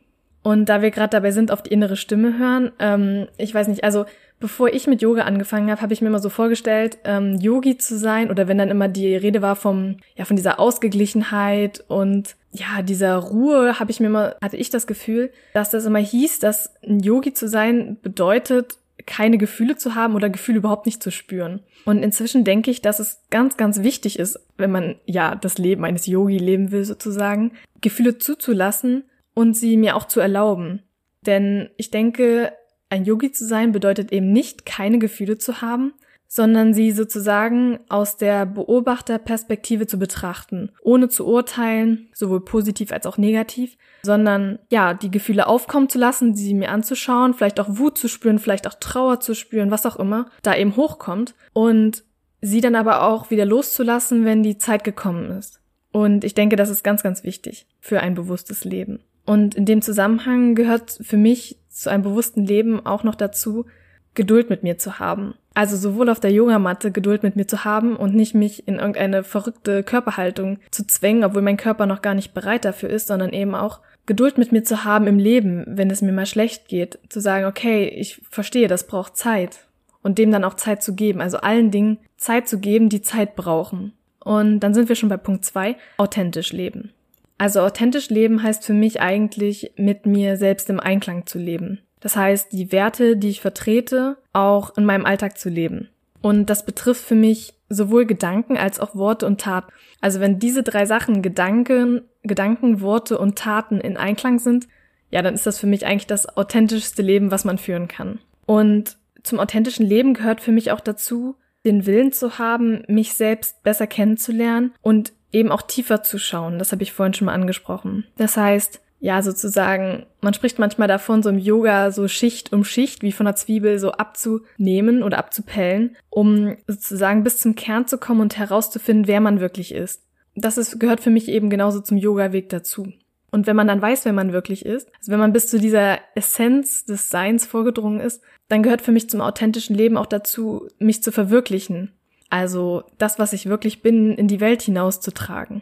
Und 0.46 0.70
da 0.70 0.84
wir 0.84 0.92
gerade 0.92 1.10
dabei 1.10 1.32
sind, 1.32 1.50
auf 1.50 1.64
die 1.64 1.72
innere 1.72 1.96
Stimme 1.96 2.38
hören, 2.38 2.72
ähm, 2.78 3.28
ich 3.40 3.52
weiß 3.52 3.68
nicht, 3.68 3.84
also 3.84 4.06
bevor 4.40 4.68
ich 4.72 4.86
mit 4.86 5.02
Yoga 5.02 5.24
angefangen 5.24 5.72
habe, 5.72 5.82
habe 5.82 5.92
ich 5.92 6.04
mir 6.04 6.10
immer 6.10 6.20
so 6.20 6.30
vorgestellt, 6.30 7.00
ähm, 7.04 7.40
Yogi 7.40 7.80
zu 7.80 7.98
sein 7.98 8.30
oder 8.30 8.48
wenn 8.48 8.60
dann 8.60 8.70
immer 8.70 8.88
die 8.88 9.16
Rede 9.16 9.42
war 9.42 9.56
vom, 9.56 9.98
ja, 10.16 10.24
von 10.24 10.36
dieser 10.36 10.60
Ausgeglichenheit 10.60 11.84
und 11.88 12.36
ja, 12.52 12.84
dieser 12.84 13.16
Ruhe, 13.16 13.80
habe 13.80 13.90
ich 13.90 14.00
mir 14.00 14.06
immer, 14.06 14.36
hatte 14.40 14.58
ich 14.58 14.70
das 14.70 14.86
Gefühl, 14.86 15.32
dass 15.56 15.72
das 15.72 15.86
immer 15.86 15.98
hieß, 15.98 16.38
dass 16.38 16.76
ein 16.88 17.00
Yogi 17.00 17.34
zu 17.34 17.48
sein 17.48 17.98
bedeutet, 18.04 18.78
keine 19.08 19.40
Gefühle 19.40 19.78
zu 19.78 19.96
haben 19.96 20.14
oder 20.14 20.30
Gefühle 20.30 20.60
überhaupt 20.60 20.86
nicht 20.86 21.02
zu 21.02 21.10
spüren. 21.10 21.62
Und 21.86 22.04
inzwischen 22.04 22.44
denke 22.44 22.70
ich, 22.70 22.84
dass 22.84 23.00
es 23.00 23.20
ganz, 23.32 23.58
ganz 23.58 23.82
wichtig 23.82 24.20
ist, 24.20 24.40
wenn 24.58 24.72
man 24.72 24.96
ja 25.06 25.34
das 25.34 25.58
Leben 25.58 25.84
eines 25.86 26.06
Yogi 26.06 26.38
leben 26.38 26.70
will 26.70 26.86
sozusagen, 26.86 27.54
Gefühle 27.82 28.20
zuzulassen 28.20 29.06
und 29.36 29.56
sie 29.56 29.78
mir 29.78 29.96
auch 29.96 30.06
zu 30.06 30.20
erlauben. 30.20 30.82
Denn 31.22 31.70
ich 31.78 31.92
denke, 31.92 32.52
ein 32.90 33.06
Yogi 33.06 33.32
zu 33.32 33.46
sein 33.46 33.72
bedeutet 33.72 34.12
eben 34.12 34.32
nicht, 34.32 34.66
keine 34.66 34.98
Gefühle 34.98 35.38
zu 35.38 35.62
haben, 35.62 35.94
sondern 36.28 36.74
sie 36.74 36.92
sozusagen 36.92 37.80
aus 37.88 38.18
der 38.18 38.46
Beobachterperspektive 38.46 39.88
zu 39.88 40.00
betrachten, 40.00 40.72
ohne 40.82 41.08
zu 41.08 41.26
urteilen, 41.26 42.10
sowohl 42.14 42.44
positiv 42.44 42.92
als 42.92 43.06
auch 43.06 43.18
negativ, 43.18 43.78
sondern 44.04 44.60
ja, 44.70 44.94
die 44.94 45.12
Gefühle 45.12 45.48
aufkommen 45.48 45.90
zu 45.90 46.00
lassen, 46.00 46.36
sie 46.36 46.54
mir 46.54 46.72
anzuschauen, 46.72 47.34
vielleicht 47.34 47.60
auch 47.60 47.78
Wut 47.78 47.98
zu 47.98 48.08
spüren, 48.08 48.40
vielleicht 48.40 48.68
auch 48.68 48.74
Trauer 48.74 49.20
zu 49.20 49.36
spüren, 49.36 49.72
was 49.72 49.86
auch 49.86 49.98
immer 49.98 50.26
da 50.42 50.56
eben 50.56 50.76
hochkommt 50.76 51.36
und 51.54 52.04
sie 52.42 52.62
dann 52.62 52.76
aber 52.76 53.04
auch 53.04 53.32
wieder 53.32 53.46
loszulassen, 53.46 54.26
wenn 54.26 54.44
die 54.44 54.58
Zeit 54.58 54.84
gekommen 54.84 55.32
ist. 55.32 55.62
Und 55.92 56.24
ich 56.24 56.34
denke, 56.34 56.58
das 56.58 56.70
ist 56.70 56.84
ganz, 56.84 57.04
ganz 57.04 57.24
wichtig 57.24 57.68
für 57.80 58.02
ein 58.02 58.14
bewusstes 58.14 58.66
Leben. 58.66 59.00
Und 59.26 59.56
in 59.56 59.66
dem 59.66 59.82
Zusammenhang 59.82 60.56
gehört 60.56 61.00
für 61.02 61.18
mich 61.18 61.58
zu 61.70 61.90
einem 61.90 62.04
bewussten 62.04 62.46
Leben 62.46 62.86
auch 62.86 63.04
noch 63.04 63.16
dazu, 63.16 63.66
Geduld 64.14 64.50
mit 64.50 64.64
mir 64.64 64.78
zu 64.78 65.00
haben. 65.00 65.36
Also 65.54 65.78
sowohl 65.78 66.10
auf 66.10 66.20
der 66.20 66.32
Yogamatte 66.32 66.92
Geduld 66.92 67.24
mit 67.24 67.36
mir 67.36 67.48
zu 67.48 67.64
haben 67.66 67.96
und 67.96 68.16
nicht 68.16 68.34
mich 68.34 68.68
in 68.68 68.76
irgendeine 68.76 69.24
verrückte 69.24 69.84
Körperhaltung 69.84 70.60
zu 70.72 70.86
zwängen, 70.86 71.24
obwohl 71.24 71.42
mein 71.42 71.58
Körper 71.58 71.86
noch 71.86 72.02
gar 72.02 72.14
nicht 72.14 72.34
bereit 72.34 72.66
dafür 72.66 72.90
ist, 72.90 73.08
sondern 73.08 73.34
eben 73.34 73.56
auch 73.56 73.80
Geduld 74.06 74.38
mit 74.38 74.52
mir 74.52 74.64
zu 74.64 74.84
haben 74.84 75.08
im 75.08 75.18
Leben, 75.18 75.64
wenn 75.68 75.90
es 75.90 76.02
mir 76.02 76.12
mal 76.12 76.26
schlecht 76.26 76.68
geht, 76.68 77.00
zu 77.10 77.20
sagen, 77.20 77.46
okay, 77.46 77.88
ich 77.88 78.22
verstehe, 78.30 78.68
das 78.68 78.88
braucht 78.88 79.18
Zeit 79.18 79.66
und 80.04 80.18
dem 80.18 80.32
dann 80.32 80.44
auch 80.44 80.54
Zeit 80.54 80.84
zu 80.84 80.94
geben, 80.94 81.22
also 81.22 81.38
allen 81.38 81.72
Dingen 81.72 81.98
Zeit 82.18 82.48
zu 82.48 82.60
geben, 82.60 82.90
die 82.90 83.02
Zeit 83.02 83.36
brauchen. 83.36 83.94
Und 84.20 84.60
dann 84.60 84.74
sind 84.74 84.90
wir 84.90 84.96
schon 84.96 85.10
bei 85.10 85.18
Punkt 85.18 85.46
zwei: 85.46 85.78
authentisch 85.98 86.52
leben. 86.52 86.92
Also 87.38 87.62
authentisch 87.62 88.10
leben 88.10 88.42
heißt 88.42 88.66
für 88.66 88.74
mich 88.74 89.02
eigentlich, 89.02 89.74
mit 89.76 90.06
mir 90.06 90.38
selbst 90.38 90.70
im 90.70 90.80
Einklang 90.80 91.26
zu 91.26 91.38
leben. 91.38 91.80
Das 92.00 92.16
heißt, 92.16 92.52
die 92.52 92.72
Werte, 92.72 93.18
die 93.18 93.30
ich 93.30 93.42
vertrete, 93.42 94.18
auch 94.32 94.78
in 94.78 94.86
meinem 94.86 95.06
Alltag 95.06 95.38
zu 95.38 95.50
leben. 95.50 95.90
Und 96.22 96.50
das 96.50 96.66
betrifft 96.66 97.04
für 97.04 97.16
mich 97.16 97.54
sowohl 97.70 98.06
Gedanken 98.06 98.58
als 98.58 98.80
auch 98.80 98.96
Worte 98.96 99.26
und 99.26 99.42
Taten. 99.42 99.72
Also 100.02 100.20
wenn 100.20 100.40
diese 100.40 100.64
drei 100.64 100.86
Sachen 100.86 101.22
Gedanken, 101.22 102.04
Gedanken, 102.24 102.82
Worte 102.82 103.18
und 103.18 103.38
Taten 103.38 103.80
in 103.80 103.98
Einklang 103.98 104.40
sind, 104.40 104.68
ja, 105.12 105.22
dann 105.22 105.34
ist 105.34 105.46
das 105.46 105.60
für 105.60 105.68
mich 105.68 105.86
eigentlich 105.86 106.08
das 106.08 106.38
authentischste 106.38 107.02
Leben, 107.02 107.32
was 107.32 107.46
man 107.46 107.58
führen 107.58 107.88
kann. 107.88 108.20
Und 108.46 108.98
zum 109.24 109.40
authentischen 109.40 109.86
Leben 109.86 110.14
gehört 110.14 110.42
für 110.42 110.52
mich 110.52 110.72
auch 110.72 110.82
dazu, 110.82 111.36
den 111.66 111.86
Willen 111.86 112.12
zu 112.12 112.38
haben, 112.38 112.84
mich 112.88 113.16
selbst 113.16 113.64
besser 113.64 113.88
kennenzulernen 113.88 114.74
und 114.82 115.14
eben 115.36 115.52
auch 115.52 115.62
tiefer 115.62 116.02
zu 116.02 116.18
schauen. 116.18 116.58
Das 116.58 116.72
habe 116.72 116.82
ich 116.82 116.94
vorhin 116.94 117.14
schon 117.14 117.26
mal 117.26 117.34
angesprochen. 117.34 118.06
Das 118.18 118.38
heißt, 118.38 118.82
ja, 119.00 119.22
sozusagen, 119.22 120.06
man 120.22 120.34
spricht 120.34 120.58
manchmal 120.58 120.88
davon, 120.88 121.22
so 121.22 121.30
im 121.30 121.38
Yoga 121.38 121.92
so 121.92 122.08
Schicht 122.08 122.54
um 122.54 122.64
Schicht, 122.64 123.04
wie 123.04 123.12
von 123.12 123.26
der 123.26 123.36
Zwiebel, 123.36 123.78
so 123.78 123.92
abzunehmen 123.92 125.04
oder 125.04 125.18
abzupellen, 125.18 125.98
um 126.10 126.56
sozusagen 126.66 127.24
bis 127.24 127.40
zum 127.40 127.56
Kern 127.56 127.86
zu 127.86 127.98
kommen 127.98 128.22
und 128.22 128.38
herauszufinden, 128.38 129.08
wer 129.08 129.20
man 129.20 129.42
wirklich 129.42 129.74
ist. 129.74 130.02
Das 130.36 130.58
ist, 130.58 130.80
gehört 130.80 131.02
für 131.02 131.12
mich 131.12 131.28
eben 131.28 131.50
genauso 131.50 131.82
zum 131.82 131.98
Yoga-Weg 131.98 132.50
dazu. 132.50 132.92
Und 133.30 133.48
wenn 133.48 133.56
man 133.58 133.68
dann 133.68 133.82
weiß, 133.82 134.06
wer 134.06 134.14
man 134.14 134.32
wirklich 134.32 134.66
ist, 134.66 134.90
also 134.98 135.12
wenn 135.12 135.20
man 135.20 135.34
bis 135.34 135.48
zu 135.48 135.60
dieser 135.60 136.00
Essenz 136.16 136.86
des 136.86 137.10
Seins 137.10 137.46
vorgedrungen 137.46 138.00
ist, 138.00 138.24
dann 138.48 138.64
gehört 138.64 138.82
für 138.82 138.94
mich 138.94 139.10
zum 139.10 139.20
authentischen 139.20 139.76
Leben 139.76 139.98
auch 139.98 140.06
dazu, 140.06 140.70
mich 140.80 141.04
zu 141.04 141.12
verwirklichen. 141.12 141.92
Also 142.30 142.84
das, 142.98 143.20
was 143.20 143.34
ich 143.34 143.48
wirklich 143.48 143.82
bin, 143.82 144.14
in 144.14 144.28
die 144.28 144.40
Welt 144.40 144.62
hinauszutragen. 144.62 145.62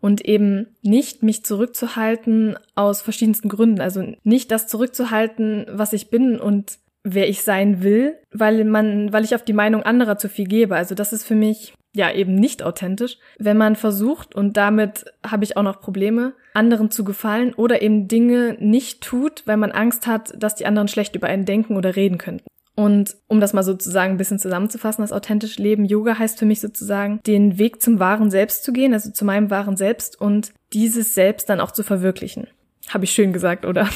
Und 0.00 0.24
eben 0.24 0.66
nicht 0.82 1.22
mich 1.22 1.44
zurückzuhalten 1.44 2.56
aus 2.74 3.02
verschiedensten 3.02 3.48
Gründen. 3.48 3.80
Also 3.80 4.14
nicht 4.24 4.50
das 4.50 4.66
zurückzuhalten, 4.66 5.66
was 5.70 5.92
ich 5.92 6.10
bin 6.10 6.40
und 6.40 6.78
wer 7.04 7.28
ich 7.28 7.42
sein 7.42 7.82
will, 7.82 8.16
weil 8.32 8.64
man, 8.64 9.12
weil 9.12 9.24
ich 9.24 9.34
auf 9.34 9.44
die 9.44 9.52
Meinung 9.52 9.82
anderer 9.82 10.18
zu 10.18 10.28
viel 10.28 10.46
gebe. 10.46 10.76
Also 10.76 10.94
das 10.94 11.12
ist 11.12 11.24
für 11.24 11.34
mich 11.34 11.74
ja 11.94 12.10
eben 12.10 12.34
nicht 12.34 12.62
authentisch, 12.62 13.18
wenn 13.38 13.56
man 13.56 13.76
versucht 13.76 14.34
und 14.34 14.56
damit 14.56 15.04
habe 15.26 15.44
ich 15.44 15.56
auch 15.56 15.62
noch 15.62 15.80
Probleme, 15.80 16.34
anderen 16.54 16.90
zu 16.90 17.04
gefallen 17.04 17.54
oder 17.54 17.82
eben 17.82 18.08
Dinge 18.08 18.56
nicht 18.60 19.02
tut, 19.02 19.42
weil 19.46 19.56
man 19.56 19.72
Angst 19.72 20.06
hat, 20.06 20.32
dass 20.36 20.54
die 20.54 20.66
anderen 20.66 20.88
schlecht 20.88 21.16
über 21.16 21.26
einen 21.26 21.44
denken 21.44 21.76
oder 21.76 21.96
reden 21.96 22.18
könnten. 22.18 22.46
Und 22.74 23.16
um 23.28 23.40
das 23.40 23.52
mal 23.52 23.62
sozusagen 23.62 24.14
ein 24.14 24.16
bisschen 24.16 24.38
zusammenzufassen, 24.38 25.02
das 25.02 25.12
authentische 25.12 25.62
Leben, 25.62 25.84
Yoga 25.84 26.18
heißt 26.18 26.38
für 26.38 26.46
mich 26.46 26.60
sozusagen, 26.60 27.20
den 27.26 27.58
Weg 27.58 27.82
zum 27.82 27.98
wahren 27.98 28.30
Selbst 28.30 28.64
zu 28.64 28.72
gehen, 28.72 28.94
also 28.94 29.10
zu 29.10 29.24
meinem 29.24 29.50
wahren 29.50 29.76
Selbst 29.76 30.20
und 30.20 30.54
dieses 30.72 31.14
Selbst 31.14 31.48
dann 31.48 31.60
auch 31.60 31.72
zu 31.72 31.82
verwirklichen. 31.82 32.46
Habe 32.88 33.04
ich 33.04 33.12
schön 33.12 33.32
gesagt, 33.32 33.66
oder? 33.66 33.88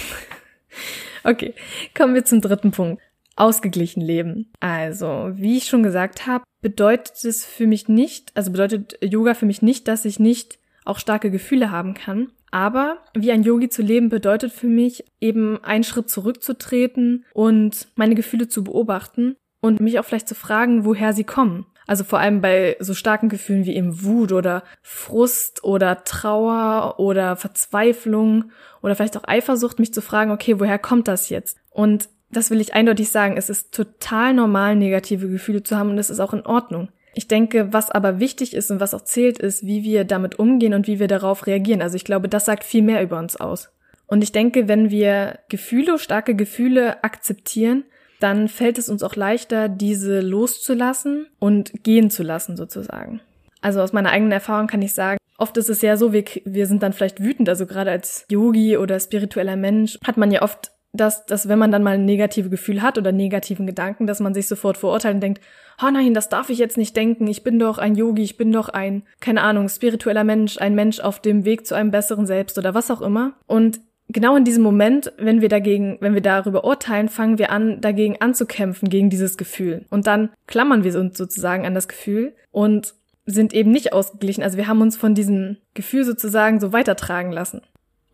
okay, 1.24 1.54
kommen 1.96 2.14
wir 2.14 2.24
zum 2.24 2.40
dritten 2.40 2.70
Punkt. 2.70 3.02
Ausgeglichen 3.34 4.00
leben. 4.00 4.50
Also, 4.60 5.30
wie 5.34 5.58
ich 5.58 5.66
schon 5.66 5.82
gesagt 5.82 6.26
habe, 6.26 6.44
bedeutet 6.62 7.22
es 7.24 7.44
für 7.44 7.66
mich 7.66 7.86
nicht, 7.86 8.32
also 8.34 8.50
bedeutet 8.50 8.98
Yoga 9.02 9.34
für 9.34 9.44
mich 9.44 9.60
nicht, 9.60 9.88
dass 9.88 10.06
ich 10.06 10.18
nicht 10.18 10.58
auch 10.86 10.98
starke 10.98 11.30
Gefühle 11.30 11.70
haben 11.70 11.92
kann. 11.92 12.32
Aber 12.50 12.98
wie 13.14 13.32
ein 13.32 13.42
Yogi 13.42 13.68
zu 13.68 13.82
leben 13.82 14.08
bedeutet 14.08 14.52
für 14.52 14.68
mich 14.68 15.04
eben 15.20 15.62
einen 15.62 15.84
Schritt 15.84 16.08
zurückzutreten 16.08 17.24
und 17.32 17.88
meine 17.96 18.14
Gefühle 18.14 18.48
zu 18.48 18.64
beobachten 18.64 19.36
und 19.60 19.80
mich 19.80 19.98
auch 19.98 20.04
vielleicht 20.04 20.28
zu 20.28 20.34
fragen, 20.34 20.84
woher 20.84 21.12
sie 21.12 21.24
kommen. 21.24 21.66
Also 21.86 22.02
vor 22.02 22.18
allem 22.18 22.40
bei 22.40 22.76
so 22.80 22.94
starken 22.94 23.28
Gefühlen 23.28 23.64
wie 23.64 23.76
eben 23.76 24.02
Wut 24.02 24.32
oder 24.32 24.64
Frust 24.82 25.62
oder 25.62 26.02
Trauer 26.04 26.98
oder 26.98 27.36
Verzweiflung 27.36 28.50
oder 28.82 28.96
vielleicht 28.96 29.16
auch 29.16 29.26
Eifersucht, 29.26 29.78
mich 29.78 29.94
zu 29.94 30.02
fragen, 30.02 30.32
okay, 30.32 30.58
woher 30.58 30.78
kommt 30.78 31.06
das 31.06 31.28
jetzt? 31.28 31.58
Und 31.70 32.08
das 32.30 32.50
will 32.50 32.60
ich 32.60 32.74
eindeutig 32.74 33.10
sagen, 33.10 33.36
es 33.36 33.48
ist 33.48 33.72
total 33.72 34.34
normal, 34.34 34.74
negative 34.74 35.28
Gefühle 35.28 35.62
zu 35.62 35.76
haben 35.76 35.90
und 35.90 35.98
es 35.98 36.10
ist 36.10 36.18
auch 36.18 36.34
in 36.34 36.44
Ordnung. 36.44 36.88
Ich 37.16 37.28
denke, 37.28 37.72
was 37.72 37.90
aber 37.90 38.20
wichtig 38.20 38.52
ist 38.52 38.70
und 38.70 38.78
was 38.78 38.92
auch 38.92 39.00
zählt, 39.00 39.38
ist, 39.38 39.64
wie 39.64 39.82
wir 39.82 40.04
damit 40.04 40.38
umgehen 40.38 40.74
und 40.74 40.86
wie 40.86 40.98
wir 40.98 41.08
darauf 41.08 41.46
reagieren. 41.46 41.80
Also 41.80 41.96
ich 41.96 42.04
glaube, 42.04 42.28
das 42.28 42.44
sagt 42.44 42.62
viel 42.62 42.82
mehr 42.82 43.02
über 43.02 43.18
uns 43.18 43.36
aus. 43.36 43.70
Und 44.06 44.22
ich 44.22 44.32
denke, 44.32 44.68
wenn 44.68 44.90
wir 44.90 45.38
Gefühle, 45.48 45.98
starke 45.98 46.34
Gefühle 46.34 47.02
akzeptieren, 47.02 47.84
dann 48.20 48.48
fällt 48.48 48.76
es 48.76 48.90
uns 48.90 49.02
auch 49.02 49.16
leichter, 49.16 49.70
diese 49.70 50.20
loszulassen 50.20 51.26
und 51.38 51.72
gehen 51.84 52.10
zu 52.10 52.22
lassen 52.22 52.54
sozusagen. 52.54 53.22
Also 53.62 53.80
aus 53.80 53.94
meiner 53.94 54.10
eigenen 54.10 54.32
Erfahrung 54.32 54.66
kann 54.66 54.82
ich 54.82 54.92
sagen, 54.92 55.16
oft 55.38 55.56
ist 55.56 55.70
es 55.70 55.80
ja 55.80 55.96
so, 55.96 56.12
wir, 56.12 56.24
wir 56.44 56.66
sind 56.66 56.82
dann 56.82 56.92
vielleicht 56.92 57.22
wütend, 57.22 57.48
also 57.48 57.64
gerade 57.64 57.92
als 57.92 58.26
Yogi 58.28 58.76
oder 58.76 59.00
spiritueller 59.00 59.56
Mensch 59.56 59.98
hat 60.06 60.18
man 60.18 60.30
ja 60.30 60.42
oft 60.42 60.70
dass, 60.96 61.26
dass 61.26 61.48
wenn 61.48 61.58
man 61.58 61.70
dann 61.70 61.82
mal 61.82 61.94
ein 61.94 62.04
negative 62.04 62.50
Gefühl 62.50 62.82
hat 62.82 62.98
oder 62.98 63.12
negativen 63.12 63.66
Gedanken, 63.66 64.06
dass 64.06 64.20
man 64.20 64.34
sich 64.34 64.48
sofort 64.48 64.76
verurteilt 64.76 65.14
und 65.14 65.20
denkt, 65.20 65.40
oh 65.82 65.90
nein, 65.90 66.14
das 66.14 66.28
darf 66.28 66.50
ich 66.50 66.58
jetzt 66.58 66.78
nicht 66.78 66.96
denken, 66.96 67.26
ich 67.26 67.44
bin 67.44 67.58
doch 67.58 67.78
ein 67.78 67.94
Yogi, 67.94 68.22
ich 68.22 68.36
bin 68.36 68.52
doch 68.52 68.68
ein, 68.68 69.02
keine 69.20 69.42
Ahnung, 69.42 69.68
spiritueller 69.68 70.24
Mensch, 70.24 70.58
ein 70.58 70.74
Mensch 70.74 71.00
auf 71.00 71.20
dem 71.20 71.44
Weg 71.44 71.66
zu 71.66 71.74
einem 71.74 71.90
besseren 71.90 72.26
Selbst 72.26 72.58
oder 72.58 72.74
was 72.74 72.90
auch 72.90 73.02
immer. 73.02 73.34
Und 73.46 73.80
genau 74.08 74.36
in 74.36 74.44
diesem 74.44 74.62
Moment, 74.62 75.12
wenn 75.18 75.40
wir 75.40 75.48
dagegen, 75.48 75.98
wenn 76.00 76.14
wir 76.14 76.22
darüber 76.22 76.64
urteilen, 76.64 77.08
fangen 77.08 77.38
wir 77.38 77.50
an, 77.50 77.80
dagegen 77.80 78.20
anzukämpfen, 78.20 78.88
gegen 78.88 79.10
dieses 79.10 79.36
Gefühl. 79.36 79.84
Und 79.90 80.06
dann 80.06 80.30
klammern 80.46 80.84
wir 80.84 80.98
uns 80.98 81.18
sozusagen 81.18 81.66
an 81.66 81.74
das 81.74 81.88
Gefühl 81.88 82.34
und 82.50 82.94
sind 83.26 83.52
eben 83.52 83.72
nicht 83.72 83.92
ausgeglichen. 83.92 84.42
Also 84.42 84.56
wir 84.56 84.68
haben 84.68 84.80
uns 84.80 84.96
von 84.96 85.14
diesem 85.14 85.56
Gefühl 85.74 86.04
sozusagen 86.04 86.60
so 86.60 86.72
weitertragen 86.72 87.32
lassen. 87.32 87.62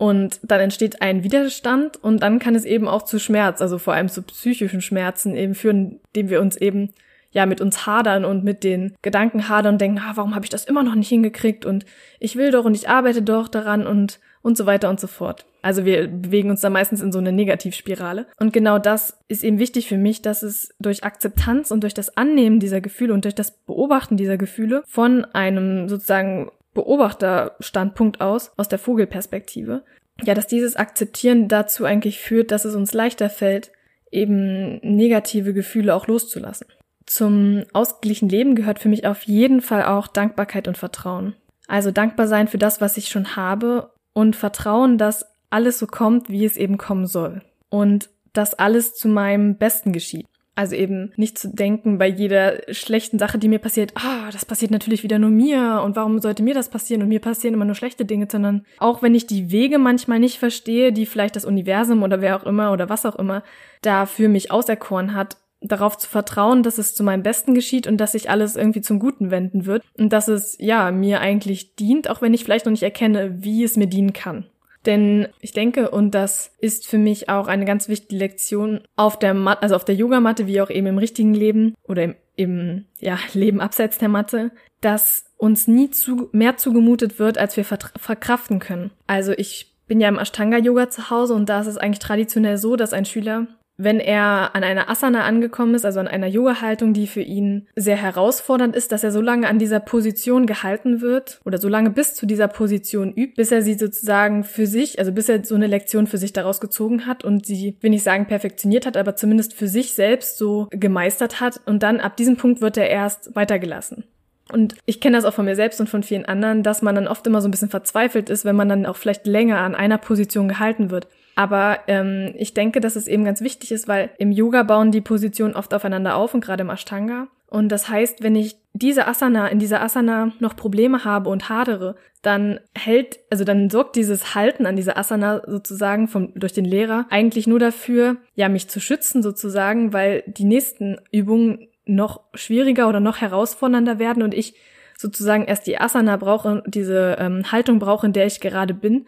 Und 0.02 0.40
dann 0.42 0.58
entsteht 0.58 1.00
ein 1.00 1.22
Widerstand 1.22 1.96
und 2.02 2.24
dann 2.24 2.40
kann 2.40 2.56
es 2.56 2.64
eben 2.64 2.88
auch 2.88 3.02
zu 3.02 3.20
Schmerz, 3.20 3.62
also 3.62 3.78
vor 3.78 3.94
allem 3.94 4.08
zu 4.08 4.22
psychischen 4.22 4.80
Schmerzen 4.80 5.36
eben 5.36 5.54
führen, 5.54 6.00
indem 6.12 6.28
wir 6.28 6.40
uns 6.40 6.56
eben 6.56 6.92
ja 7.30 7.46
mit 7.46 7.60
uns 7.60 7.86
hadern 7.86 8.24
und 8.24 8.42
mit 8.42 8.64
den 8.64 8.96
Gedanken 9.02 9.48
hadern 9.48 9.74
und 9.74 9.80
denken, 9.80 10.00
ah, 10.00 10.10
warum 10.16 10.34
habe 10.34 10.44
ich 10.44 10.50
das 10.50 10.64
immer 10.64 10.82
noch 10.82 10.96
nicht 10.96 11.08
hingekriegt 11.08 11.64
und 11.64 11.86
ich 12.18 12.34
will 12.34 12.50
doch 12.50 12.64
und 12.64 12.74
ich 12.74 12.88
arbeite 12.88 13.22
doch 13.22 13.46
daran 13.46 13.86
und 13.86 14.18
und 14.42 14.56
so 14.56 14.66
weiter 14.66 14.90
und 14.90 14.98
so 14.98 15.06
fort. 15.06 15.46
Also 15.62 15.84
wir 15.84 16.08
bewegen 16.08 16.50
uns 16.50 16.62
da 16.62 16.68
meistens 16.68 17.00
in 17.00 17.12
so 17.12 17.20
eine 17.20 17.30
Negativspirale. 17.30 18.26
Und 18.40 18.52
genau 18.52 18.80
das 18.80 19.16
ist 19.28 19.44
eben 19.44 19.60
wichtig 19.60 19.86
für 19.86 19.98
mich, 19.98 20.20
dass 20.20 20.42
es 20.42 20.74
durch 20.80 21.04
Akzeptanz 21.04 21.70
und 21.70 21.84
durch 21.84 21.94
das 21.94 22.16
Annehmen 22.16 22.58
dieser 22.58 22.80
Gefühle 22.80 23.14
und 23.14 23.24
durch 23.24 23.36
das 23.36 23.52
Beobachten 23.52 24.16
dieser 24.16 24.36
Gefühle 24.36 24.82
von 24.88 25.24
einem 25.26 25.88
sozusagen 25.88 26.50
Beobachterstandpunkt 26.74 28.20
aus, 28.20 28.52
aus 28.56 28.68
der 28.68 28.78
Vogelperspektive, 28.78 29.84
ja, 30.22 30.34
dass 30.34 30.46
dieses 30.46 30.76
Akzeptieren 30.76 31.48
dazu 31.48 31.84
eigentlich 31.84 32.20
führt, 32.20 32.50
dass 32.50 32.64
es 32.64 32.74
uns 32.74 32.92
leichter 32.92 33.30
fällt, 33.30 33.72
eben 34.10 34.78
negative 34.82 35.54
Gefühle 35.54 35.94
auch 35.94 36.06
loszulassen. 36.06 36.66
Zum 37.06 37.64
ausgeglichenen 37.72 38.30
Leben 38.30 38.54
gehört 38.54 38.78
für 38.78 38.88
mich 38.88 39.06
auf 39.06 39.22
jeden 39.22 39.60
Fall 39.60 39.84
auch 39.84 40.06
Dankbarkeit 40.06 40.68
und 40.68 40.78
Vertrauen. 40.78 41.34
Also 41.66 41.90
dankbar 41.90 42.28
sein 42.28 42.48
für 42.48 42.58
das, 42.58 42.80
was 42.80 42.96
ich 42.96 43.08
schon 43.08 43.36
habe 43.36 43.90
und 44.12 44.36
vertrauen, 44.36 44.98
dass 44.98 45.26
alles 45.50 45.78
so 45.78 45.86
kommt, 45.86 46.28
wie 46.28 46.44
es 46.44 46.56
eben 46.56 46.78
kommen 46.78 47.06
soll. 47.06 47.42
Und 47.68 48.10
dass 48.32 48.54
alles 48.54 48.94
zu 48.94 49.08
meinem 49.08 49.56
Besten 49.56 49.92
geschieht. 49.92 50.26
Also 50.54 50.76
eben 50.76 51.12
nicht 51.16 51.38
zu 51.38 51.48
denken 51.48 51.96
bei 51.96 52.06
jeder 52.06 52.60
schlechten 52.74 53.18
Sache, 53.18 53.38
die 53.38 53.48
mir 53.48 53.58
passiert, 53.58 53.92
ah, 53.94 54.30
das 54.30 54.44
passiert 54.44 54.70
natürlich 54.70 55.02
wieder 55.02 55.18
nur 55.18 55.30
mir 55.30 55.80
und 55.82 55.96
warum 55.96 56.20
sollte 56.20 56.42
mir 56.42 56.52
das 56.52 56.68
passieren 56.68 57.02
und 57.02 57.08
mir 57.08 57.20
passieren 57.20 57.54
immer 57.54 57.64
nur 57.64 57.74
schlechte 57.74 58.04
Dinge, 58.04 58.28
sondern 58.30 58.66
auch 58.78 59.00
wenn 59.00 59.14
ich 59.14 59.26
die 59.26 59.50
Wege 59.50 59.78
manchmal 59.78 60.18
nicht 60.18 60.38
verstehe, 60.38 60.92
die 60.92 61.06
vielleicht 61.06 61.36
das 61.36 61.46
Universum 61.46 62.02
oder 62.02 62.20
wer 62.20 62.36
auch 62.36 62.44
immer 62.44 62.70
oder 62.72 62.90
was 62.90 63.06
auch 63.06 63.16
immer 63.16 63.42
da 63.80 64.04
für 64.04 64.28
mich 64.28 64.50
auserkoren 64.50 65.14
hat, 65.14 65.38
darauf 65.62 65.96
zu 65.96 66.08
vertrauen, 66.08 66.62
dass 66.62 66.78
es 66.78 66.94
zu 66.94 67.02
meinem 67.02 67.22
Besten 67.22 67.54
geschieht 67.54 67.86
und 67.86 67.96
dass 67.96 68.12
sich 68.12 68.28
alles 68.28 68.56
irgendwie 68.56 68.82
zum 68.82 68.98
Guten 68.98 69.30
wenden 69.30 69.64
wird 69.64 69.82
und 69.96 70.12
dass 70.12 70.28
es 70.28 70.56
ja 70.58 70.90
mir 70.90 71.20
eigentlich 71.20 71.76
dient, 71.76 72.10
auch 72.10 72.20
wenn 72.20 72.34
ich 72.34 72.44
vielleicht 72.44 72.66
noch 72.66 72.72
nicht 72.72 72.82
erkenne, 72.82 73.42
wie 73.42 73.64
es 73.64 73.76
mir 73.76 73.86
dienen 73.86 74.12
kann. 74.12 74.46
Denn 74.86 75.28
ich 75.40 75.52
denke, 75.52 75.90
und 75.90 76.12
das 76.12 76.52
ist 76.58 76.86
für 76.86 76.98
mich 76.98 77.28
auch 77.28 77.46
eine 77.46 77.64
ganz 77.64 77.88
wichtige 77.88 78.16
Lektion 78.16 78.80
auf 78.96 79.18
der 79.18 79.34
Matte, 79.34 79.62
also 79.62 79.76
auf 79.76 79.84
der 79.84 79.94
Yogamatte, 79.94 80.46
wie 80.46 80.60
auch 80.60 80.70
eben 80.70 80.88
im 80.88 80.98
richtigen 80.98 81.34
Leben 81.34 81.74
oder 81.84 82.04
im, 82.04 82.14
im 82.34 82.84
ja, 82.98 83.18
Leben 83.32 83.60
abseits 83.60 83.98
der 83.98 84.08
Matte, 84.08 84.50
dass 84.80 85.26
uns 85.36 85.68
nie 85.68 85.90
zu, 85.90 86.28
mehr 86.32 86.56
zugemutet 86.56 87.18
wird, 87.18 87.38
als 87.38 87.56
wir 87.56 87.64
verkraften 87.64 88.58
können. 88.58 88.90
Also 89.06 89.32
ich 89.32 89.76
bin 89.86 90.00
ja 90.00 90.08
im 90.08 90.18
Ashtanga-Yoga 90.18 90.90
zu 90.90 91.10
Hause 91.10 91.34
und 91.34 91.48
da 91.48 91.60
ist 91.60 91.66
es 91.66 91.78
eigentlich 91.78 91.98
traditionell 91.98 92.56
so, 92.56 92.76
dass 92.76 92.92
ein 92.92 93.04
Schüler 93.04 93.46
wenn 93.82 94.00
er 94.00 94.54
an 94.54 94.64
einer 94.64 94.88
Asana 94.88 95.24
angekommen 95.24 95.74
ist, 95.74 95.84
also 95.84 96.00
an 96.00 96.08
einer 96.08 96.26
Yoga-Haltung, 96.26 96.92
die 96.92 97.06
für 97.06 97.22
ihn 97.22 97.68
sehr 97.76 97.96
herausfordernd 97.96 98.76
ist, 98.76 98.92
dass 98.92 99.04
er 99.04 99.12
so 99.12 99.20
lange 99.20 99.48
an 99.48 99.58
dieser 99.58 99.80
Position 99.80 100.46
gehalten 100.46 101.00
wird 101.00 101.40
oder 101.44 101.58
so 101.58 101.68
lange 101.68 101.90
bis 101.90 102.14
zu 102.14 102.26
dieser 102.26 102.48
Position 102.48 103.12
übt, 103.12 103.34
bis 103.36 103.52
er 103.52 103.62
sie 103.62 103.74
sozusagen 103.74 104.44
für 104.44 104.66
sich, 104.66 104.98
also 104.98 105.12
bis 105.12 105.28
er 105.28 105.44
so 105.44 105.54
eine 105.54 105.66
Lektion 105.66 106.06
für 106.06 106.18
sich 106.18 106.32
daraus 106.32 106.60
gezogen 106.60 107.06
hat 107.06 107.24
und 107.24 107.46
sie, 107.46 107.76
will 107.80 107.94
ich 107.94 108.02
sagen, 108.02 108.26
perfektioniert 108.26 108.86
hat, 108.86 108.96
aber 108.96 109.16
zumindest 109.16 109.54
für 109.54 109.68
sich 109.68 109.94
selbst 109.94 110.38
so 110.38 110.68
gemeistert 110.70 111.40
hat 111.40 111.60
und 111.66 111.82
dann 111.82 112.00
ab 112.00 112.16
diesem 112.16 112.36
Punkt 112.36 112.60
wird 112.60 112.76
er 112.76 112.90
erst 112.90 113.34
weitergelassen. 113.34 114.04
Und 114.50 114.76
ich 114.86 115.00
kenne 115.00 115.16
das 115.16 115.24
auch 115.24 115.34
von 115.34 115.44
mir 115.44 115.56
selbst 115.56 115.80
und 115.80 115.88
von 115.88 116.02
vielen 116.02 116.26
anderen, 116.26 116.62
dass 116.62 116.82
man 116.82 116.94
dann 116.94 117.08
oft 117.08 117.26
immer 117.26 117.40
so 117.40 117.48
ein 117.48 117.50
bisschen 117.50 117.70
verzweifelt 117.70 118.28
ist, 118.28 118.44
wenn 118.44 118.56
man 118.56 118.68
dann 118.68 118.86
auch 118.86 118.96
vielleicht 118.96 119.26
länger 119.26 119.58
an 119.58 119.74
einer 119.74 119.98
Position 119.98 120.48
gehalten 120.48 120.90
wird. 120.90 121.08
Aber 121.34 121.80
ähm, 121.86 122.34
ich 122.36 122.54
denke, 122.54 122.80
dass 122.80 122.96
es 122.96 123.06
eben 123.06 123.24
ganz 123.24 123.40
wichtig 123.40 123.72
ist, 123.72 123.88
weil 123.88 124.10
im 124.18 124.32
Yoga 124.32 124.62
bauen 124.62 124.90
die 124.90 125.00
Positionen 125.00 125.54
oft 125.54 125.72
aufeinander 125.74 126.16
auf 126.16 126.34
und 126.34 126.44
gerade 126.44 126.62
im 126.62 126.70
Ashtanga. 126.70 127.28
Und 127.48 127.68
das 127.68 127.88
heißt, 127.88 128.22
wenn 128.22 128.34
ich 128.34 128.56
diese 128.72 129.06
Asana, 129.06 129.48
in 129.48 129.58
dieser 129.58 129.82
Asana 129.82 130.32
noch 130.40 130.56
Probleme 130.56 131.04
habe 131.04 131.28
und 131.28 131.50
hadere, 131.50 131.96
dann 132.22 132.60
hält, 132.74 133.18
also 133.30 133.44
dann 133.44 133.68
sorgt 133.68 133.96
dieses 133.96 134.34
Halten 134.34 134.64
an 134.64 134.76
dieser 134.76 134.96
Asana 134.96 135.42
sozusagen 135.46 136.08
vom, 136.08 136.32
durch 136.34 136.54
den 136.54 136.64
Lehrer 136.64 137.06
eigentlich 137.10 137.46
nur 137.46 137.58
dafür, 137.58 138.16
ja, 138.34 138.48
mich 138.48 138.68
zu 138.68 138.80
schützen 138.80 139.22
sozusagen, 139.22 139.92
weil 139.92 140.22
die 140.26 140.44
nächsten 140.44 140.98
Übungen 141.10 141.68
noch 141.84 142.20
schwieriger 142.32 142.88
oder 142.88 143.00
noch 143.00 143.20
herausfordernder 143.20 143.98
werden 143.98 144.22
und 144.22 144.32
ich 144.32 144.54
sozusagen 144.96 145.44
erst 145.44 145.66
die 145.66 145.78
Asana 145.78 146.16
brauche, 146.16 146.62
diese 146.66 147.16
ähm, 147.18 147.52
Haltung 147.52 147.78
brauche, 147.78 148.06
in 148.06 148.12
der 148.12 148.26
ich 148.26 148.40
gerade 148.40 148.72
bin, 148.72 149.06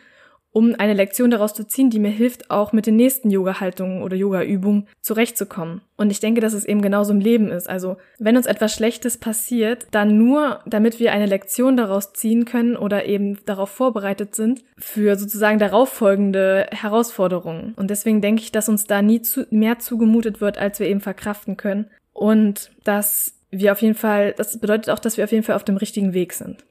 um 0.54 0.72
eine 0.78 0.94
Lektion 0.94 1.32
daraus 1.32 1.52
zu 1.52 1.66
ziehen, 1.66 1.90
die 1.90 1.98
mir 1.98 2.12
hilft, 2.12 2.48
auch 2.48 2.72
mit 2.72 2.86
den 2.86 2.94
nächsten 2.94 3.28
Yoga-Haltungen 3.28 4.04
oder 4.04 4.16
Yoga-Übungen 4.16 4.86
zurechtzukommen. 5.00 5.80
Und 5.96 6.10
ich 6.10 6.20
denke, 6.20 6.40
dass 6.40 6.52
es 6.52 6.64
eben 6.64 6.80
genauso 6.80 7.12
im 7.12 7.18
Leben 7.18 7.50
ist. 7.50 7.68
Also, 7.68 7.96
wenn 8.20 8.36
uns 8.36 8.46
etwas 8.46 8.72
Schlechtes 8.72 9.18
passiert, 9.18 9.88
dann 9.90 10.16
nur, 10.16 10.60
damit 10.64 11.00
wir 11.00 11.10
eine 11.10 11.26
Lektion 11.26 11.76
daraus 11.76 12.12
ziehen 12.12 12.44
können 12.44 12.76
oder 12.76 13.04
eben 13.04 13.44
darauf 13.46 13.68
vorbereitet 13.68 14.36
sind 14.36 14.62
für 14.78 15.16
sozusagen 15.16 15.58
darauf 15.58 15.88
folgende 15.88 16.68
Herausforderungen. 16.70 17.74
Und 17.74 17.90
deswegen 17.90 18.20
denke 18.20 18.42
ich, 18.42 18.52
dass 18.52 18.68
uns 18.68 18.84
da 18.84 19.02
nie 19.02 19.22
zu, 19.22 19.48
mehr 19.50 19.80
zugemutet 19.80 20.40
wird, 20.40 20.56
als 20.56 20.78
wir 20.78 20.86
eben 20.86 21.00
verkraften 21.00 21.56
können. 21.56 21.86
Und 22.12 22.70
dass 22.84 23.34
wir 23.50 23.72
auf 23.72 23.82
jeden 23.82 23.96
Fall, 23.96 24.34
das 24.36 24.60
bedeutet 24.60 24.90
auch, 24.90 25.00
dass 25.00 25.16
wir 25.16 25.24
auf 25.24 25.32
jeden 25.32 25.42
Fall 25.42 25.56
auf 25.56 25.64
dem 25.64 25.78
richtigen 25.78 26.14
Weg 26.14 26.32
sind. 26.32 26.64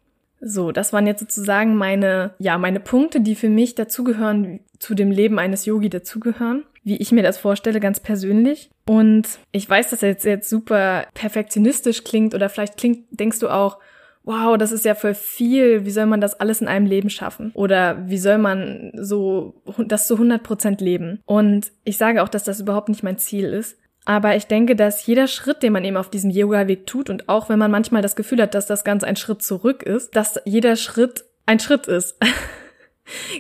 So, 0.46 0.72
das 0.72 0.92
waren 0.92 1.08
jetzt 1.08 1.22
sozusagen 1.22 1.76
meine, 1.76 2.34
ja, 2.38 2.58
meine 2.58 2.80
Punkte, 2.80 3.22
die 3.22 3.36
für 3.36 3.50
mich 3.50 3.76
dazugehören, 3.76 4.60
zu 4.78 4.94
dem 4.94 5.12
Leben 5.12 5.40
eines 5.40 5.66
Yogi 5.66 5.90
dazugehören, 5.90 6.66
wie 6.84 6.98
ich 6.98 7.14
mir 7.14 7.24
das 7.24 7.38
vorstelle, 7.38 7.80
ganz 7.80 8.02
persönlich. 8.02 8.70
Und 8.86 9.28
ich 9.54 9.70
weiß, 9.70 9.90
dass 9.90 10.04
er 10.04 10.10
jetzt, 10.10 10.26
jetzt 10.26 10.50
super 10.50 11.06
perfektionistisch 11.14 12.04
klingt 12.04 12.36
oder 12.36 12.50
vielleicht 12.50 12.76
klingt, 12.76 13.06
denkst 13.12 13.40
du 13.40 13.48
auch, 13.48 13.80
wow, 14.24 14.58
das 14.58 14.72
ist 14.72 14.86
ja 14.86 14.96
voll 14.96 15.14
viel, 15.14 15.86
wie 15.86 15.92
soll 15.92 16.06
man 16.06 16.22
das 16.22 16.40
alles 16.40 16.62
in 16.62 16.68
einem 16.68 16.86
Leben 16.86 17.10
schaffen? 17.10 17.52
Oder 17.54 18.10
wie 18.10 18.18
soll 18.18 18.38
man 18.38 18.92
so, 18.96 19.62
das 19.86 20.08
zu 20.08 20.16
100 20.16 20.44
Prozent 20.44 20.82
leben? 20.82 21.20
Und 21.26 21.72
ich 21.84 21.98
sage 21.98 22.24
auch, 22.24 22.30
dass 22.30 22.44
das 22.44 22.60
überhaupt 22.60 22.90
nicht 22.90 23.04
mein 23.04 23.18
Ziel 23.18 23.46
ist. 23.46 23.78
Aber 24.06 24.36
ich 24.36 24.48
denke, 24.48 24.76
dass 24.76 25.06
jeder 25.06 25.28
Schritt, 25.28 25.64
den 25.64 25.74
man 25.74 25.86
eben 25.86 25.98
auf 25.98 26.10
diesem 26.10 26.30
Yoga-Weg 26.30 26.86
tut 26.88 27.10
und 27.10 27.30
auch 27.30 27.50
wenn 27.50 27.60
man 27.60 27.72
manchmal 27.72 28.02
das 28.02 28.16
Gefühl 28.16 28.42
hat, 28.42 28.54
dass 28.54 28.66
das 28.66 28.84
Ganze 28.84 29.08
ein 29.08 29.16
Schritt 29.16 29.42
zurück 29.42 29.84
ist, 29.84 30.16
dass 30.16 30.40
jeder 30.46 30.76
Schritt 30.76 31.26
ein 31.46 31.60
Schritt 31.60 31.88
ist. 31.88 32.18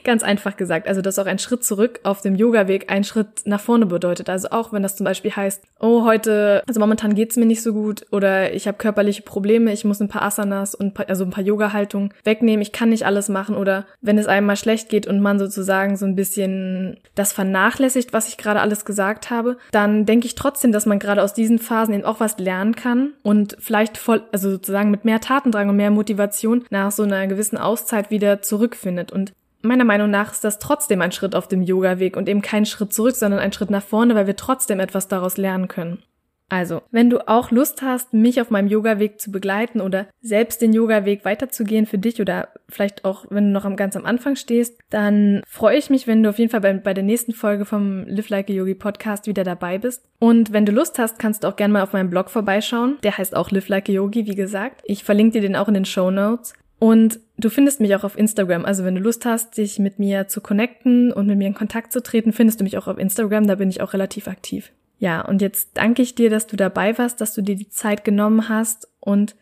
Ganz 0.03 0.23
einfach 0.23 0.57
gesagt. 0.57 0.87
Also, 0.87 1.01
dass 1.01 1.19
auch 1.19 1.25
ein 1.25 1.39
Schritt 1.39 1.63
zurück 1.63 1.99
auf 2.03 2.21
dem 2.21 2.35
Yoga-Weg 2.35 2.91
ein 2.91 3.03
Schritt 3.03 3.45
nach 3.45 3.61
vorne 3.61 3.85
bedeutet. 3.85 4.29
Also 4.29 4.49
auch 4.51 4.73
wenn 4.73 4.83
das 4.83 4.95
zum 4.95 5.05
Beispiel 5.05 5.31
heißt, 5.31 5.63
oh, 5.79 6.03
heute, 6.03 6.63
also 6.67 6.79
momentan 6.79 7.15
geht's 7.15 7.37
mir 7.37 7.45
nicht 7.45 7.61
so 7.61 7.73
gut 7.73 8.05
oder 8.11 8.53
ich 8.53 8.67
habe 8.67 8.77
körperliche 8.77 9.21
Probleme, 9.21 9.71
ich 9.71 9.85
muss 9.85 10.01
ein 10.01 10.09
paar 10.09 10.23
Asanas 10.23 10.75
und 10.75 10.97
also 11.09 11.23
ein 11.23 11.31
paar 11.31 11.43
Yoga-Haltungen 11.43 12.13
wegnehmen, 12.23 12.61
ich 12.61 12.71
kann 12.71 12.89
nicht 12.89 13.05
alles 13.05 13.29
machen 13.29 13.55
oder 13.55 13.85
wenn 14.01 14.17
es 14.17 14.27
einem 14.27 14.47
mal 14.47 14.55
schlecht 14.55 14.89
geht 14.89 15.07
und 15.07 15.21
man 15.21 15.39
sozusagen 15.39 15.95
so 15.95 16.05
ein 16.05 16.15
bisschen 16.15 16.97
das 17.15 17.33
vernachlässigt, 17.33 18.13
was 18.13 18.27
ich 18.27 18.37
gerade 18.37 18.61
alles 18.61 18.85
gesagt 18.85 19.29
habe, 19.29 19.57
dann 19.71 20.05
denke 20.05 20.27
ich 20.27 20.35
trotzdem, 20.35 20.71
dass 20.71 20.85
man 20.85 20.99
gerade 20.99 21.23
aus 21.23 21.33
diesen 21.33 21.59
Phasen 21.59 21.93
eben 21.93 22.05
auch 22.05 22.19
was 22.19 22.37
lernen 22.37 22.75
kann 22.75 23.13
und 23.23 23.55
vielleicht 23.59 23.97
voll, 23.97 24.23
also 24.31 24.49
sozusagen 24.49 24.91
mit 24.91 25.05
mehr 25.05 25.21
Tatendrang 25.21 25.69
und 25.69 25.77
mehr 25.77 25.91
Motivation 25.91 26.65
nach 26.69 26.91
so 26.91 27.03
einer 27.03 27.27
gewissen 27.27 27.57
Auszeit 27.57 28.11
wieder 28.11 28.41
zurückfindet. 28.41 29.11
Und 29.11 29.33
meiner 29.63 29.85
Meinung 29.85 30.09
nach 30.09 30.31
ist 30.31 30.43
das 30.43 30.59
trotzdem 30.59 31.01
ein 31.01 31.11
Schritt 31.11 31.35
auf 31.35 31.47
dem 31.47 31.61
Yoga-Weg 31.61 32.15
und 32.17 32.29
eben 32.29 32.41
kein 32.41 32.65
Schritt 32.65 32.93
zurück, 32.93 33.15
sondern 33.15 33.39
ein 33.39 33.53
Schritt 33.53 33.69
nach 33.71 33.83
vorne, 33.83 34.15
weil 34.15 34.27
wir 34.27 34.35
trotzdem 34.35 34.79
etwas 34.79 35.07
daraus 35.07 35.37
lernen 35.37 35.67
können. 35.67 36.03
Also, 36.49 36.83
wenn 36.91 37.09
du 37.09 37.27
auch 37.27 37.49
Lust 37.49 37.81
hast, 37.81 38.13
mich 38.13 38.39
auf 38.39 38.51
meinem 38.51 38.67
Yoga-Weg 38.67 39.19
zu 39.19 39.31
begleiten 39.31 39.81
oder 39.81 40.05
selbst 40.21 40.61
den 40.61 40.71
Yoga-Weg 40.71 41.25
weiterzugehen 41.25 41.87
für 41.87 41.97
dich 41.97 42.21
oder 42.21 42.49
vielleicht 42.69 43.05
auch, 43.05 43.25
wenn 43.31 43.45
du 43.45 43.59
noch 43.59 43.75
ganz 43.75 43.95
am 43.95 44.05
Anfang 44.05 44.35
stehst, 44.35 44.77
dann 44.91 45.41
freue 45.47 45.77
ich 45.77 45.89
mich, 45.89 46.05
wenn 46.05 46.21
du 46.21 46.29
auf 46.29 46.37
jeden 46.37 46.51
Fall 46.51 46.61
bei, 46.61 46.73
bei 46.73 46.93
der 46.93 47.03
nächsten 47.03 47.33
Folge 47.33 47.65
vom 47.65 48.05
Live 48.05 48.29
Like 48.29 48.51
a 48.51 48.53
Yogi 48.53 48.75
Podcast 48.75 49.25
wieder 49.25 49.43
dabei 49.43 49.79
bist. 49.79 50.03
Und 50.19 50.53
wenn 50.53 50.67
du 50.67 50.71
Lust 50.71 50.99
hast, 50.99 51.17
kannst 51.17 51.43
du 51.43 51.47
auch 51.47 51.55
gerne 51.55 51.73
mal 51.73 51.81
auf 51.81 51.93
meinem 51.93 52.11
Blog 52.11 52.29
vorbeischauen. 52.29 52.97
Der 53.01 53.17
heißt 53.17 53.35
auch 53.35 53.49
Live 53.49 53.69
Like 53.69 53.89
a 53.89 53.93
Yogi, 53.93 54.27
wie 54.27 54.35
gesagt. 54.35 54.81
Ich 54.83 55.03
verlinke 55.03 55.39
dir 55.39 55.41
den 55.41 55.55
auch 55.55 55.67
in 55.67 55.73
den 55.73 55.85
Show 55.85 56.11
Notes. 56.11 56.53
Und 56.79 57.19
du 57.37 57.49
findest 57.49 57.79
mich 57.79 57.95
auch 57.95 58.03
auf 58.03 58.17
Instagram. 58.17 58.65
Also 58.65 58.83
wenn 58.83 58.95
du 58.95 59.01
Lust 59.01 59.25
hast, 59.25 59.57
dich 59.57 59.79
mit 59.79 59.99
mir 59.99 60.27
zu 60.27 60.41
connecten 60.41 61.11
und 61.13 61.27
mit 61.27 61.37
mir 61.37 61.47
in 61.47 61.53
Kontakt 61.53 61.93
zu 61.93 62.03
treten, 62.03 62.33
findest 62.33 62.59
du 62.59 62.63
mich 62.63 62.77
auch 62.77 62.87
auf 62.87 62.97
Instagram. 62.97 63.47
Da 63.47 63.55
bin 63.55 63.69
ich 63.69 63.81
auch 63.81 63.93
relativ 63.93 64.27
aktiv. 64.27 64.71
Ja, 64.99 65.21
und 65.21 65.41
jetzt 65.41 65.71
danke 65.73 66.01
ich 66.01 66.15
dir, 66.15 66.29
dass 66.29 66.47
du 66.47 66.55
dabei 66.55 66.97
warst, 66.97 67.19
dass 67.19 67.33
du 67.33 67.41
dir 67.41 67.55
die 67.55 67.69
Zeit 67.69 68.05
genommen 68.05 68.47
hast 68.49 68.87
und 68.99 69.35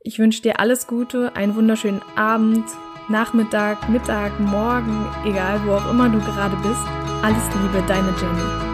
ich 0.00 0.18
wünsche 0.18 0.42
dir 0.42 0.60
alles 0.60 0.86
Gute, 0.86 1.34
einen 1.34 1.56
wunderschönen 1.56 2.02
Abend, 2.14 2.64
Nachmittag, 3.08 3.88
Mittag, 3.88 4.38
Morgen, 4.40 5.06
egal 5.24 5.60
wo 5.64 5.72
auch 5.72 5.90
immer 5.90 6.08
du 6.08 6.18
gerade 6.18 6.56
bist. 6.56 6.82
Alles 7.22 7.42
Liebe, 7.54 7.82
deine 7.86 8.12
Jenny. 8.20 8.73